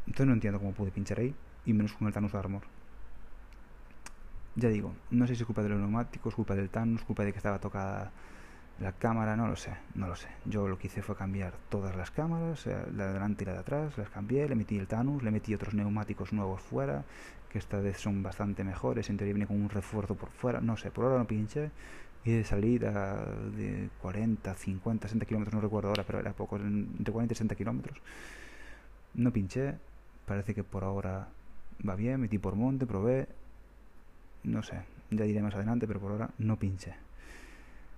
entonces 0.06 0.26
no 0.26 0.32
entiendo 0.34 0.58
cómo 0.58 0.72
pude 0.72 0.90
pinchar 0.90 1.18
ahí 1.20 1.34
y 1.64 1.72
menos 1.72 1.92
con 1.94 2.06
el 2.06 2.12
Thanos 2.12 2.34
Armor 2.34 2.62
ya 4.56 4.68
digo, 4.68 4.94
no 5.10 5.26
sé 5.26 5.34
si 5.34 5.42
es 5.42 5.46
culpa 5.46 5.62
de 5.62 5.70
los 5.70 5.80
neumáticos, 5.80 6.34
culpa 6.34 6.54
del 6.54 6.70
Thanos, 6.70 7.02
culpa 7.02 7.24
de 7.24 7.32
que 7.32 7.38
estaba 7.38 7.58
tocada 7.58 8.12
la 8.78 8.92
cámara, 8.92 9.36
no 9.36 9.48
lo 9.48 9.56
sé, 9.56 9.72
no 9.94 10.06
lo 10.06 10.14
sé. 10.14 10.28
Yo 10.44 10.68
lo 10.68 10.78
que 10.78 10.86
hice 10.86 11.02
fue 11.02 11.16
cambiar 11.16 11.54
todas 11.68 11.96
las 11.96 12.10
cámaras, 12.12 12.66
la 12.66 13.06
de 13.06 13.12
delante 13.14 13.42
y 13.44 13.46
la 13.46 13.54
de 13.54 13.58
atrás, 13.58 13.98
las 13.98 14.10
cambié, 14.10 14.48
le 14.48 14.54
metí 14.54 14.78
el 14.78 14.86
Thanos, 14.86 15.22
le 15.24 15.32
metí 15.32 15.54
otros 15.54 15.74
neumáticos 15.74 16.32
nuevos 16.32 16.60
fuera, 16.60 17.04
que 17.50 17.58
esta 17.58 17.78
vez 17.80 17.98
son 17.98 18.22
bastante 18.22 18.62
mejores, 18.62 19.10
en 19.10 19.16
teoría 19.16 19.34
viene 19.34 19.46
con 19.48 19.60
un 19.60 19.70
refuerzo 19.70 20.14
por 20.14 20.30
fuera, 20.30 20.60
no 20.60 20.76
sé, 20.76 20.90
por 20.90 21.04
ahora 21.04 21.18
no 21.18 21.26
pinché. 21.26 21.70
Y 22.24 22.32
de 22.32 22.44
salida 22.44 23.26
de 23.56 23.90
40, 24.00 24.54
50, 24.54 25.08
60 25.08 25.26
kilómetros, 25.26 25.54
no 25.54 25.60
recuerdo 25.60 25.88
ahora, 25.90 26.04
pero 26.04 26.20
era 26.20 26.32
poco, 26.32 26.56
entre 26.56 27.12
40 27.12 27.32
y 27.32 27.36
60 27.36 27.54
kilómetros. 27.54 27.98
No 29.14 29.32
pinché, 29.32 29.74
parece 30.26 30.54
que 30.54 30.64
por 30.64 30.84
ahora 30.84 31.28
va 31.86 31.94
bien, 31.96 32.20
metí 32.20 32.38
por 32.38 32.56
monte, 32.56 32.86
probé, 32.86 33.28
no 34.42 34.62
sé, 34.62 34.82
ya 35.10 35.24
diré 35.24 35.42
más 35.42 35.54
adelante, 35.54 35.86
pero 35.86 36.00
por 36.00 36.12
ahora 36.12 36.30
no 36.38 36.58
pinche. 36.58 36.94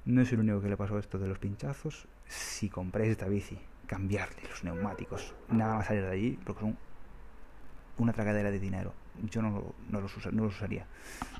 No 0.04 0.22
es 0.22 0.32
el 0.32 0.40
único 0.40 0.60
que 0.60 0.68
le 0.68 0.76
pasó 0.76 0.98
esto 0.98 1.18
de 1.18 1.26
los 1.26 1.38
pinchazos. 1.38 2.06
Si 2.26 2.68
compráis 2.68 3.10
esta 3.10 3.26
bici, 3.26 3.58
cambiarle 3.86 4.42
los 4.48 4.62
neumáticos, 4.64 5.34
nada 5.48 5.76
más 5.76 5.86
salir 5.86 6.02
de 6.02 6.10
allí, 6.10 6.38
porque 6.44 6.60
son 6.60 6.76
una 7.98 8.12
tragadera 8.12 8.50
de 8.50 8.58
dinero. 8.58 8.92
Yo 9.30 9.42
no, 9.42 9.74
no, 9.90 10.00
los, 10.00 10.32
no 10.32 10.44
los 10.44 10.56
usaría. 10.56 10.86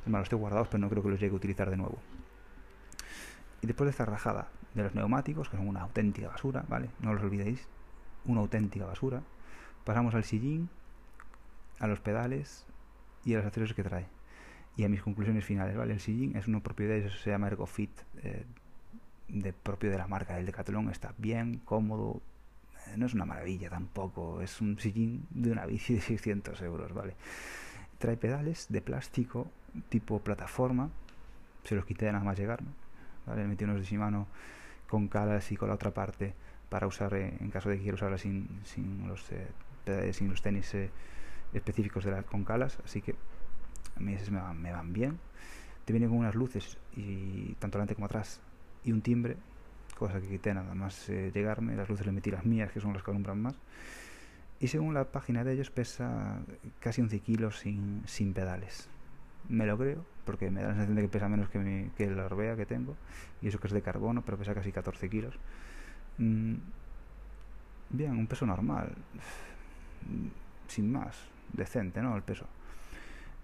los 0.07 0.23
estoy 0.23 0.39
guardados, 0.39 0.69
pero 0.69 0.81
no 0.81 0.89
creo 0.89 1.03
que 1.03 1.11
los 1.11 1.21
llegue 1.21 1.33
a 1.33 1.37
utilizar 1.37 1.71
de 1.71 1.77
nuevo. 1.77 1.99
Y 3.67 3.71
después 3.71 3.87
de 3.87 3.91
esta 3.91 4.05
rajada 4.05 4.47
de 4.75 4.85
los 4.85 4.95
neumáticos, 4.95 5.49
que 5.49 5.57
son 5.57 5.67
una 5.67 5.81
auténtica 5.81 6.29
basura, 6.29 6.65
¿vale? 6.69 6.89
No 7.01 7.13
los 7.13 7.21
olvidéis, 7.25 7.67
una 8.25 8.41
auténtica 8.41 8.87
basura. 8.87 9.23
Pasamos 9.85 10.15
al 10.15 10.23
sillín, 10.23 10.69
a 11.81 11.89
los 11.89 11.99
pedales 11.99 12.65
y 13.25 13.35
a 13.35 13.39
los 13.39 13.47
accesorios 13.47 13.75
que 13.75 13.83
trae 13.83 14.07
y 14.77 14.85
a 14.85 14.89
mis 14.89 15.03
conclusiones 15.03 15.45
finales. 15.45 15.77
¿vale? 15.77 15.95
El 15.95 15.99
sillín 15.99 16.37
es 16.37 16.47
una 16.47 16.61
propiedad, 16.61 16.95
eso 16.95 17.19
se 17.19 17.31
llama 17.31 17.49
ErgoFit, 17.49 17.91
eh, 18.23 18.45
de 19.27 19.53
propio 19.53 19.91
de 19.91 19.99
la 19.99 20.07
marca 20.07 20.37
del 20.37 20.47
Decathlon, 20.47 20.89
está 20.91 21.13
bien, 21.19 21.61
cómodo, 21.65 22.23
eh, 22.87 22.97
no 22.97 23.07
es 23.07 23.15
una 23.15 23.25
maravilla 23.25 23.69
tampoco, 23.69 24.43
es 24.43 24.61
un 24.61 24.79
sillín 24.79 25.27
de 25.31 25.51
una 25.51 25.67
bici 25.67 25.95
de 25.95 26.03
600 26.03 26.63
euros, 26.63 26.95
¿vale? 26.95 27.17
Trae 27.99 28.17
pedales 28.17 28.67
de 28.69 28.81
plástico 28.81 29.51
tipo 29.89 30.21
plataforma, 30.21 30.89
se 31.65 31.75
los 31.75 31.85
quité 31.85 32.07
nada 32.13 32.23
más 32.23 32.39
llegar, 32.39 32.63
¿vale? 33.27 33.47
metí 33.47 33.65
unos 33.65 33.81
de 33.81 33.85
Shimano 33.85 34.27
con 34.89 35.09
calas 35.09 35.51
y 35.53 35.57
con 35.57 35.69
la 35.69 35.75
otra 35.75 35.93
parte 35.93 36.35
para 36.69 36.87
usar 36.87 37.15
eh, 37.15 37.37
en 37.41 37.51
caso 37.51 37.69
de 37.69 37.77
que 37.77 37.83
quiera 37.83 37.95
usarla 37.95 38.19
sin, 38.19 38.61
sin, 38.65 39.09
los, 39.09 39.27
sin 40.13 40.29
los 40.29 40.43
tenis 40.43 40.75
específicos 41.53 42.05
de 42.05 42.11
la, 42.11 42.23
con 42.23 42.45
calas, 42.45 42.79
así 42.85 43.01
que 43.01 43.15
a 43.97 44.01
mí 44.01 44.13
esas 44.15 44.31
me 44.31 44.41
van, 44.41 44.61
me 44.61 44.73
van 44.73 44.93
bien. 44.93 45.19
Te 45.85 45.93
vienen 45.93 46.11
con 46.11 46.19
unas 46.19 46.35
luces, 46.35 46.79
y 46.97 47.55
tanto 47.55 47.79
delante 47.79 47.95
como 47.95 48.07
atrás, 48.07 48.41
y 48.85 48.93
un 48.93 49.03
timbre, 49.03 49.37
cosa 49.97 50.21
que 50.21 50.29
quité 50.29 50.53
nada 50.53 50.75
más 50.75 51.09
eh, 51.09 51.31
llegarme. 51.33 51.77
Las 51.77 51.89
luces 51.89 52.07
le 52.07 52.13
metí 52.13 52.31
las 52.31 52.45
mías, 52.45 52.71
que 52.73 52.81
son 52.81 52.93
las 52.93 53.03
que 53.03 53.11
alumbran 53.11 53.41
más. 53.41 53.55
Y 54.59 54.69
según 54.69 54.95
la 54.95 55.05
página 55.05 55.45
de 55.45 55.53
ellos, 55.53 55.71
pesa 55.71 56.41
casi 56.81 57.03
11 57.03 57.21
kilos 57.21 57.59
sin, 57.59 58.03
sin 58.07 58.33
pedales. 58.33 58.89
Me 59.49 59.67
lo 59.67 59.79
creo, 59.79 60.05
porque 60.27 60.51
me 60.51 60.61
da 60.61 60.69
la 60.69 60.75
sensación 60.75 60.97
de 60.97 61.03
que 61.03 61.09
pesa 61.09 61.29
menos 61.29 61.49
que, 61.49 61.59
mi, 61.59 61.89
que 61.91 62.11
la 62.11 62.27
Orbea 62.27 62.57
que 62.57 62.67
tengo, 62.67 62.97
y 63.41 63.49
eso 63.49 63.59
que 63.59 63.69
es 63.69 63.73
de 63.73 63.81
carbono, 63.81 64.23
pero 64.23 64.37
pesa 64.37 64.55
casi 64.55 64.73
14 64.73 65.09
kilos. 65.09 65.39
Mm, 66.19 66.57
bien, 67.91 68.11
un 68.11 68.27
peso 68.27 68.45
normal, 68.45 68.93
sin 70.69 70.93
más, 70.93 71.17
decente, 71.53 72.03
¿no? 72.03 72.15
El 72.17 72.23
peso. 72.23 72.47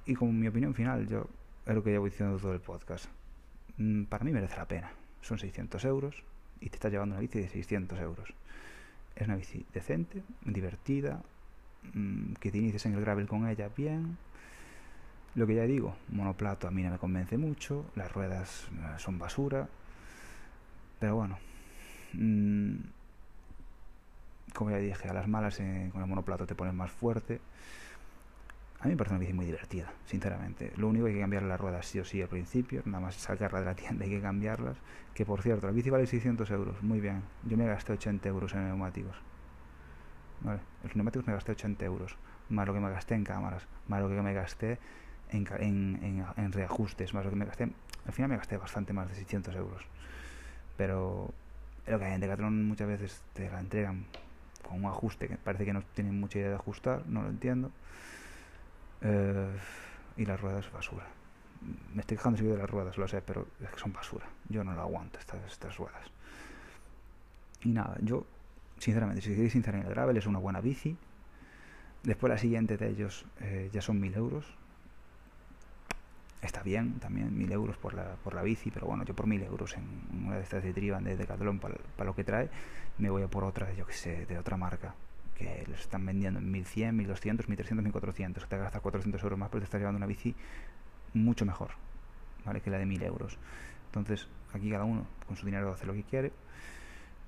Y 0.05 0.15
como 0.15 0.33
mi 0.33 0.49
opinión 0.49 0.75
final, 0.75 1.07
yo 1.07 1.29
es 1.65 1.75
lo 1.75 1.83
que 1.83 1.91
llevo 1.91 2.07
diciendo 2.07 2.37
todo 2.39 2.53
el 2.53 2.61
podcast. 2.61 3.07
Mm, 3.79 4.05
para 4.05 4.25
mí 4.25 4.33
merece 4.33 4.57
la 4.57 4.67
pena. 4.67 4.91
Son 5.21 5.39
600 5.39 5.85
euros 5.85 6.23
y 6.61 6.69
te 6.69 6.77
estás 6.77 6.91
llevando 6.91 7.15
una 7.15 7.21
bici 7.21 7.41
de 7.41 7.49
600 7.49 7.99
euros. 8.01 8.35
Es 9.15 9.27
una 9.27 9.37
bici 9.37 9.65
decente, 9.73 10.23
divertida, 10.45 11.23
mm, 11.95 12.35
que 12.35 12.51
te 12.51 12.59
inicies 12.59 12.87
en 12.87 12.95
el 12.95 13.01
gravel 13.01 13.29
con 13.29 13.47
ella 13.47 13.71
bien. 13.77 14.19
Lo 15.35 15.47
que 15.47 15.55
ya 15.55 15.63
digo, 15.63 15.97
monoplato 16.11 16.69
a 16.69 16.71
mí 16.71 16.83
no 16.83 16.91
me 16.91 16.99
convence 16.99 17.39
mucho, 17.39 17.87
las 17.95 18.13
ruedas 18.13 18.69
eh, 18.73 18.99
son 18.99 19.19
basura, 19.19 19.67
pero 21.01 21.17
bueno, 21.17 21.39
mm, 22.13 22.75
como 24.53 24.71
ya 24.71 24.77
dije, 24.77 25.09
a 25.09 25.15
las 25.15 25.29
malas 25.29 25.59
eh, 25.61 25.89
con 25.93 26.03
el 26.03 26.09
monoplato 26.09 26.47
te 26.47 26.55
pones 26.55 26.75
más 26.75 26.91
fuerte. 26.91 27.41
A 28.81 28.85
mí 28.85 28.91
me 28.91 28.97
parece 28.97 29.15
una 29.15 29.21
bici 29.21 29.33
muy 29.33 29.47
divertida, 29.47 29.93
sinceramente. 30.07 30.73
Lo 30.77 30.89
único 30.89 31.05
que 31.05 31.13
hay 31.13 31.17
que 31.17 31.23
cambiar 31.23 31.45
las 31.45 31.59
ruedas 31.59 31.87
sí 31.87 32.01
o 32.01 32.05
sí 32.05 32.21
al 32.21 32.29
principio, 32.29 32.83
nada 32.85 33.01
más 33.01 33.15
sacarla 33.15 33.61
de 33.61 33.67
la 33.67 33.75
tienda 33.75 34.05
hay 34.05 34.11
que 34.11 34.21
cambiarlas. 34.21 34.77
Que 35.15 35.25
por 35.25 35.41
cierto, 35.41 35.67
la 35.67 35.73
bici 35.73 35.89
vale 35.89 36.07
600 36.07 36.51
euros, 36.51 36.83
muy 36.83 37.01
bien. 37.01 37.23
Yo 37.45 37.57
me 37.57 37.67
gasté 37.67 37.93
80 37.93 38.29
euros 38.29 38.53
en 38.55 38.67
neumáticos. 38.67 39.17
Vale, 40.41 40.61
los 40.83 40.97
neumáticos 40.97 41.27
me 41.27 41.33
gasté 41.33 41.53
80 41.53 41.85
euros, 41.85 42.17
más 42.49 42.67
lo 42.67 42.75
que 42.75 42.81
me 42.81 42.91
gasté 42.91 43.15
en 43.15 43.25
cámaras, 43.25 43.67
más 43.89 44.03
lo 44.03 44.09
que 44.09 44.21
me 44.21 44.35
gasté 44.35 44.79
en, 45.33 46.53
reajustes, 46.53 47.15
más 47.15 47.25
lo 47.25 47.31
que 47.31 47.37
me 47.37 47.45
gasté. 47.45 47.69
Al 48.07 48.13
final 48.13 48.31
me 48.31 48.37
gasté 48.37 48.57
bastante 48.57 48.93
más 48.93 49.09
de 49.09 49.15
600 49.15 49.55
euros. 49.57 49.83
Pero 50.77 51.33
lo 51.87 51.99
que 51.99 52.05
hay 52.05 52.15
en 52.15 52.21
Decathlon 52.21 52.67
muchas 52.67 52.89
veces 52.89 53.23
te 53.35 53.51
la 53.51 53.61
entregan 53.61 54.07
con 54.63 54.85
un 54.85 54.91
ajuste 54.91 55.29
que 55.29 55.37
parece 55.37 55.65
que 55.65 55.73
no 55.73 55.83
tienen 55.95 56.19
mucha 56.19 56.39
idea 56.39 56.51
de 56.51 56.55
ajustar, 56.55 57.07
no 57.07 57.23
lo 57.23 57.29
entiendo. 57.29 57.71
Eh, 59.01 59.57
y 60.17 60.27
las 60.27 60.41
ruedas 60.41 60.71
basura. 60.73 61.07
Me 61.95 62.01
estoy 62.01 62.17
quejando 62.17 62.43
de 62.43 62.57
las 62.57 62.69
ruedas, 62.69 62.99
lo 62.99 63.07
sé, 63.07 63.23
pero 63.23 63.47
es 63.63 63.71
que 63.71 63.79
son 63.79 63.93
basura. 63.93 64.27
Yo 64.49 64.65
no 64.65 64.75
lo 64.75 64.81
aguanto, 64.81 65.19
estas, 65.19 65.45
estas 65.45 65.77
ruedas. 65.77 66.11
Y 67.63 67.71
nada, 67.71 67.97
yo, 68.01 68.27
sinceramente, 68.79 69.23
si 69.23 69.31
queréis 69.31 69.53
sinceramente 69.53 69.89
el 69.89 69.95
gravel 69.95 70.17
es 70.17 70.27
una 70.27 70.39
buena 70.39 70.61
bici. 70.61 70.97
Después 72.03 72.31
la 72.31 72.39
siguiente 72.39 72.77
de 72.77 72.89
ellos 72.89 73.25
eh, 73.41 73.71
ya 73.73 73.81
son 73.81 74.01
mil 74.01 74.15
euros. 74.15 74.45
Está 76.43 76.63
bien 76.63 76.99
también, 76.99 77.39
mil 77.39 77.51
euros 77.53 77.77
por 77.77 77.95
la, 77.95 78.17
por 78.25 78.35
la 78.35 78.43
bici, 78.43 78.71
pero 78.71 78.87
bueno, 78.87 79.05
yo 79.05 79.15
por 79.15 79.27
mil 79.27 79.43
euros 79.43 79.77
en 79.77 80.27
una 80.27 80.37
de 80.37 80.43
estas 80.43 80.65
de 80.65 80.73
Triban 80.73 81.05
de 81.05 81.17
Decathlon 81.17 81.61
para 81.61 82.05
lo 82.05 82.15
que 82.17 82.25
trae, 82.25 82.51
me 82.99 83.11
voy 83.11 83.23
a 83.23 83.29
por 83.29 83.45
otra, 83.45 83.73
yo 83.75 83.87
que 83.87 83.93
sé, 83.93 84.27
de 84.27 84.39
otra 84.39 84.57
marca 84.57 84.95
que 85.37 85.65
los 85.69 85.81
están 85.81 86.05
vendiendo 86.05 86.41
en 86.41 86.51
1100, 86.51 86.97
1200, 86.97 87.49
1300, 87.49 87.85
1400. 87.85 88.49
Te 88.49 88.59
gastas 88.59 88.81
400 88.81 89.23
euros 89.23 89.39
más, 89.39 89.49
pero 89.51 89.61
te 89.61 89.65
estás 89.65 89.81
llevando 89.81 89.99
una 89.99 90.07
bici 90.07 90.35
mucho 91.15 91.45
mejor, 91.45 91.71
¿vale? 92.45 92.61
Que 92.61 92.71
la 92.71 92.79
de 92.79 92.87
1000 92.87 93.03
euros. 93.03 93.39
Entonces, 93.87 94.29
aquí 94.53 94.71
cada 94.71 94.85
uno 94.85 95.07
con 95.27 95.37
su 95.37 95.47
dinero 95.47 95.73
hace 95.73 95.87
lo 95.87 95.93
que 95.93 96.03
quiere. 96.03 96.33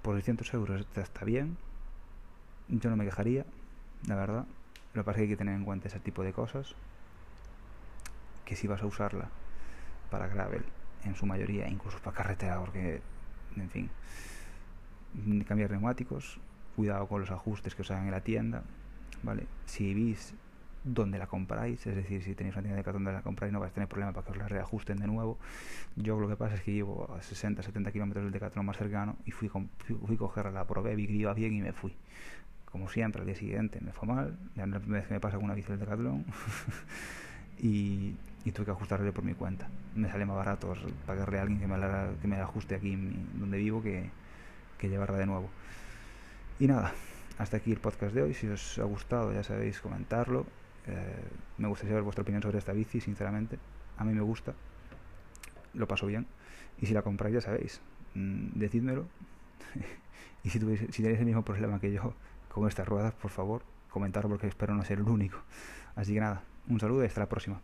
Por 0.02 0.16
600 0.16 0.52
euros 0.54 0.86
está 0.96 1.24
bien. 1.24 1.56
Yo 2.68 2.90
no 2.90 2.96
me 2.96 3.04
quejaría, 3.04 3.44
la 4.06 4.16
verdad. 4.16 4.46
Lo 4.94 5.02
que 5.02 5.06
pasa 5.06 5.10
es 5.10 5.16
que 5.16 5.22
hay 5.22 5.28
que 5.28 5.36
tener 5.36 5.54
en 5.54 5.64
cuenta 5.64 5.88
ese 5.88 6.00
tipo 6.00 6.22
de 6.22 6.32
cosas. 6.32 6.74
Que 8.44 8.56
si 8.56 8.66
vas 8.66 8.82
a 8.82 8.86
usarla 8.86 9.28
para 10.10 10.28
gravel, 10.28 10.64
en 11.04 11.14
su 11.14 11.26
mayoría, 11.26 11.68
incluso 11.68 11.98
para 11.98 12.16
carretera, 12.16 12.58
porque, 12.60 13.00
en 13.56 13.70
fin, 13.70 13.90
cambiar 15.46 15.70
neumáticos, 15.70 16.40
cuidado 16.76 17.06
con 17.06 17.20
los 17.20 17.30
ajustes 17.30 17.74
que 17.74 17.82
os 17.82 17.90
hagan 17.90 18.06
en 18.06 18.10
la 18.10 18.20
tienda, 18.20 18.62
¿vale? 19.22 19.46
Si 19.66 19.94
vís 19.94 20.34
dónde 20.82 21.18
la 21.18 21.26
compráis, 21.26 21.86
es 21.86 21.96
decir, 21.96 22.22
si 22.22 22.34
tenéis 22.34 22.54
una 22.54 22.62
tienda 22.62 22.76
de 22.76 22.84
cartón 22.84 23.04
donde 23.04 23.16
la 23.18 23.22
compráis 23.22 23.52
no 23.52 23.58
vais 23.58 23.72
a 23.72 23.74
tener 23.74 23.88
problema 23.88 24.12
para 24.12 24.26
que 24.26 24.32
os 24.32 24.38
la 24.38 24.48
reajusten 24.48 24.98
de 24.98 25.06
nuevo. 25.06 25.38
Yo 25.96 26.20
lo 26.20 26.28
que 26.28 26.36
pasa 26.36 26.56
es 26.56 26.62
que 26.62 26.72
llevo 26.72 27.10
a 27.16 27.22
60, 27.22 27.62
70 27.62 27.90
kilómetros 27.90 28.24
del 28.24 28.32
Decathlon 28.32 28.66
más 28.66 28.76
cercano 28.76 29.16
y 29.24 29.30
fui, 29.30 29.48
con, 29.48 29.70
fui, 29.78 30.14
a 30.14 30.18
cogerla, 30.18 30.50
la 30.50 30.66
probé, 30.66 30.94
vi 30.94 31.06
que 31.06 31.14
iba 31.14 31.32
bien 31.32 31.54
y 31.54 31.62
me 31.62 31.72
fui. 31.72 31.94
Como 32.66 32.88
siempre, 32.88 33.20
al 33.20 33.26
día 33.26 33.36
siguiente 33.36 33.80
me 33.80 33.92
fue 33.92 34.06
mal, 34.08 34.36
ya 34.56 34.66
no 34.66 34.76
es 34.76 34.80
la 34.80 34.80
primera 34.80 35.00
vez 35.00 35.08
que 35.08 35.14
me 35.14 35.20
pasa 35.20 35.36
con 35.36 35.46
una 35.46 35.54
bici 35.54 35.70
del 35.70 35.80
Decathlon 35.80 36.24
y, 37.58 38.14
y, 38.44 38.52
tuve 38.52 38.66
que 38.66 38.70
ajustarle 38.72 39.12
por 39.12 39.24
mi 39.24 39.34
cuenta. 39.34 39.68
Me 39.94 40.10
sale 40.10 40.26
más 40.26 40.36
barato 40.36 40.74
pagarle 41.06 41.38
a 41.38 41.42
alguien 41.42 41.60
que 41.60 41.66
me 41.66 41.78
la, 41.78 42.10
que 42.20 42.28
me 42.28 42.36
ajuste 42.36 42.74
aquí 42.74 42.96
donde 43.34 43.58
vivo 43.58 43.82
que, 43.82 44.10
que 44.78 44.88
llevarla 44.88 45.18
de 45.18 45.26
nuevo. 45.26 45.48
Y 46.58 46.66
nada, 46.66 46.92
hasta 47.38 47.56
aquí 47.56 47.72
el 47.72 47.78
podcast 47.78 48.14
de 48.14 48.22
hoy. 48.22 48.34
Si 48.34 48.46
os 48.46 48.78
ha 48.78 48.84
gustado, 48.84 49.32
ya 49.32 49.42
sabéis, 49.42 49.80
comentarlo. 49.80 50.46
Eh, 50.86 51.24
me 51.58 51.68
gustaría 51.68 51.90
saber 51.90 52.02
vuestra 52.04 52.22
opinión 52.22 52.42
sobre 52.42 52.58
esta 52.58 52.72
bici, 52.72 53.00
sinceramente. 53.00 53.58
A 53.96 54.04
mí 54.04 54.12
me 54.12 54.20
gusta. 54.20 54.54
Lo 55.72 55.88
paso 55.88 56.06
bien. 56.06 56.26
Y 56.80 56.86
si 56.86 56.94
la 56.94 57.02
compráis, 57.02 57.34
ya 57.34 57.40
sabéis, 57.40 57.80
mmm, 58.14 58.48
decídmelo. 58.54 59.06
y 60.44 60.50
si, 60.50 60.58
si 60.90 61.02
tenéis 61.02 61.20
el 61.20 61.26
mismo 61.26 61.44
problema 61.44 61.80
que 61.80 61.92
yo 61.92 62.14
con 62.48 62.68
estas 62.68 62.86
ruedas, 62.86 63.12
por 63.14 63.30
favor, 63.30 63.62
comentarlo 63.90 64.30
porque 64.30 64.46
espero 64.46 64.74
no 64.74 64.84
ser 64.84 64.98
el 64.98 65.08
único. 65.08 65.38
Así 65.96 66.14
que 66.14 66.20
nada, 66.20 66.42
un 66.68 66.78
saludo 66.78 67.02
y 67.02 67.06
hasta 67.06 67.20
la 67.20 67.28
próxima. 67.28 67.60